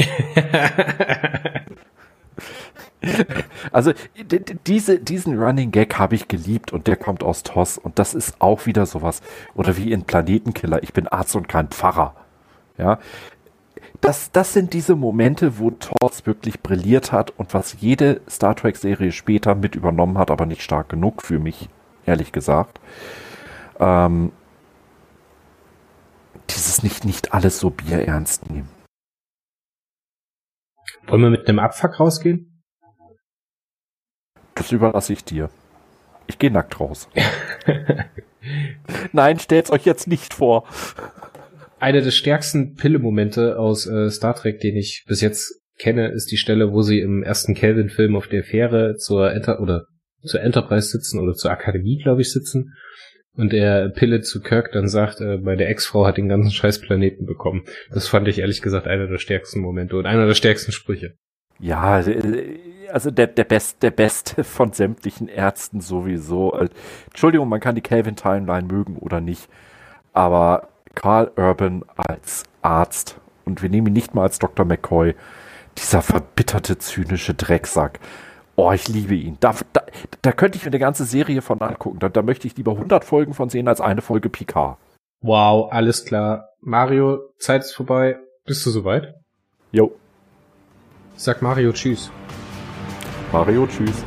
also 3.71 3.93
diese, 4.67 4.99
diesen 4.99 5.41
Running 5.41 5.71
Gag 5.71 5.97
habe 5.97 6.15
ich 6.15 6.27
geliebt 6.27 6.71
und 6.73 6.87
der 6.87 6.95
kommt 6.95 7.23
aus 7.23 7.43
TOS 7.43 7.77
und 7.77 7.99
das 7.99 8.13
ist 8.13 8.35
auch 8.39 8.65
wieder 8.65 8.85
sowas. 8.85 9.21
Oder 9.55 9.77
wie 9.77 9.91
in 9.91 10.03
Planetenkiller, 10.03 10.83
ich 10.83 10.93
bin 10.93 11.07
Arzt 11.07 11.35
und 11.35 11.47
kein 11.47 11.67
Pfarrer. 11.69 12.15
Ja, 12.77 12.99
das, 14.01 14.31
das 14.31 14.53
sind 14.53 14.73
diese 14.73 14.95
Momente, 14.95 15.59
wo 15.59 15.71
TOS 15.71 16.25
wirklich 16.25 16.61
brilliert 16.61 17.11
hat 17.11 17.31
und 17.37 17.53
was 17.53 17.77
jede 17.79 18.21
Star 18.29 18.55
Trek-Serie 18.55 19.11
später 19.11 19.55
mit 19.55 19.75
übernommen 19.75 20.17
hat, 20.17 20.31
aber 20.31 20.45
nicht 20.45 20.63
stark 20.63 20.89
genug 20.89 21.21
für 21.21 21.39
mich, 21.39 21.69
ehrlich 22.05 22.31
gesagt. 22.31 22.79
Ähm, 23.79 24.31
dieses 26.49 26.83
nicht, 26.83 27.05
nicht 27.05 27.33
alles 27.33 27.59
so 27.59 27.69
bierernst 27.69 28.49
nehmen. 28.49 28.69
Wollen 31.07 31.21
wir 31.21 31.29
mit 31.29 31.47
einem 31.47 31.59
Abfuck 31.59 31.99
rausgehen? 31.99 32.63
Das 34.55 34.71
überlasse 34.71 35.13
ich 35.13 35.23
dir. 35.23 35.49
Ich 36.27 36.39
gehe 36.39 36.51
nackt 36.51 36.79
raus. 36.79 37.07
Nein, 39.11 39.39
stellt's 39.39 39.71
euch 39.71 39.85
jetzt 39.85 40.07
nicht 40.07 40.33
vor. 40.33 40.65
Einer 41.81 42.01
der 42.01 42.11
stärksten 42.11 42.75
Pille-Momente 42.75 43.57
aus 43.57 43.87
äh, 43.87 44.11
Star 44.11 44.35
Trek, 44.35 44.59
den 44.59 44.75
ich 44.75 45.03
bis 45.07 45.19
jetzt 45.19 45.61
kenne, 45.79 46.09
ist 46.09 46.31
die 46.31 46.37
Stelle, 46.37 46.71
wo 46.71 46.83
sie 46.83 46.99
im 46.99 47.23
ersten 47.23 47.55
Kelvin-Film 47.55 48.15
auf 48.15 48.27
der 48.27 48.43
Fähre 48.43 48.97
zur 48.97 49.31
Enter 49.33 49.59
oder 49.59 49.87
zur 50.23 50.41
Enterprise 50.41 50.89
sitzen 50.89 51.19
oder 51.19 51.33
zur 51.33 51.49
Akademie, 51.49 51.97
glaube 51.97 52.21
ich, 52.21 52.31
sitzen 52.31 52.75
und 53.33 53.51
er 53.51 53.89
Pille 53.89 54.21
zu 54.21 54.41
Kirk 54.41 54.71
dann 54.73 54.87
sagt, 54.87 55.21
äh, 55.21 55.39
meine 55.39 55.65
Ex-Frau 55.65 56.05
hat 56.05 56.17
den 56.17 56.29
ganzen 56.29 56.51
scheiß 56.51 56.81
Planeten 56.81 57.25
bekommen. 57.25 57.63
Das 57.89 58.07
fand 58.07 58.27
ich 58.27 58.37
ehrlich 58.37 58.61
gesagt 58.61 58.85
einer 58.85 59.07
der 59.07 59.17
stärksten 59.17 59.61
Momente 59.61 59.97
und 59.97 60.05
einer 60.05 60.27
der 60.27 60.35
stärksten 60.35 60.71
Sprüche. 60.71 61.15
Ja, 61.59 61.99
äh, 62.01 62.59
also 62.91 63.09
der, 63.09 63.25
der, 63.25 63.45
Best, 63.45 63.81
der 63.81 63.89
Beste 63.89 64.43
von 64.43 64.71
sämtlichen 64.71 65.27
Ärzten 65.27 65.81
sowieso. 65.81 66.53
Äh, 66.53 66.69
Entschuldigung, 67.07 67.49
man 67.49 67.59
kann 67.59 67.73
die 67.73 67.81
Calvin-Timeline 67.81 68.67
mögen 68.67 68.97
oder 68.97 69.19
nicht, 69.19 69.49
aber 70.13 70.67
Carl 70.95 71.31
Urban 71.35 71.83
als 71.95 72.43
Arzt, 72.61 73.17
und 73.45 73.61
wir 73.61 73.69
nehmen 73.69 73.87
ihn 73.87 73.93
nicht 73.93 74.13
mal 74.13 74.23
als 74.23 74.39
Dr. 74.39 74.65
McCoy, 74.65 75.15
dieser 75.77 76.01
verbitterte, 76.01 76.77
zynische 76.77 77.33
Drecksack, 77.33 77.99
Oh, 78.55 78.71
ich 78.71 78.87
liebe 78.87 79.15
ihn. 79.15 79.37
Da, 79.39 79.55
da, 79.73 79.81
da 80.21 80.31
könnte 80.31 80.57
ich 80.57 80.63
mir 80.63 80.67
eine 80.69 80.79
ganze 80.79 81.05
Serie 81.05 81.41
von 81.41 81.61
angucken. 81.61 81.99
Da, 81.99 82.09
da 82.09 82.21
möchte 82.21 82.47
ich 82.47 82.57
lieber 82.57 82.73
100 82.73 83.03
Folgen 83.05 83.33
von 83.33 83.49
sehen 83.49 83.67
als 83.67 83.81
eine 83.81 84.01
Folge 84.01 84.29
Picard. 84.29 84.77
Wow, 85.21 85.71
alles 85.71 86.05
klar. 86.05 86.49
Mario, 86.59 87.21
Zeit 87.39 87.61
ist 87.61 87.73
vorbei. 87.73 88.19
Bist 88.45 88.65
du 88.65 88.69
soweit? 88.69 89.15
Jo. 89.71 89.95
Sag 91.15 91.41
Mario 91.41 91.71
Tschüss. 91.71 92.11
Mario 93.31 93.65
Tschüss. 93.67 94.03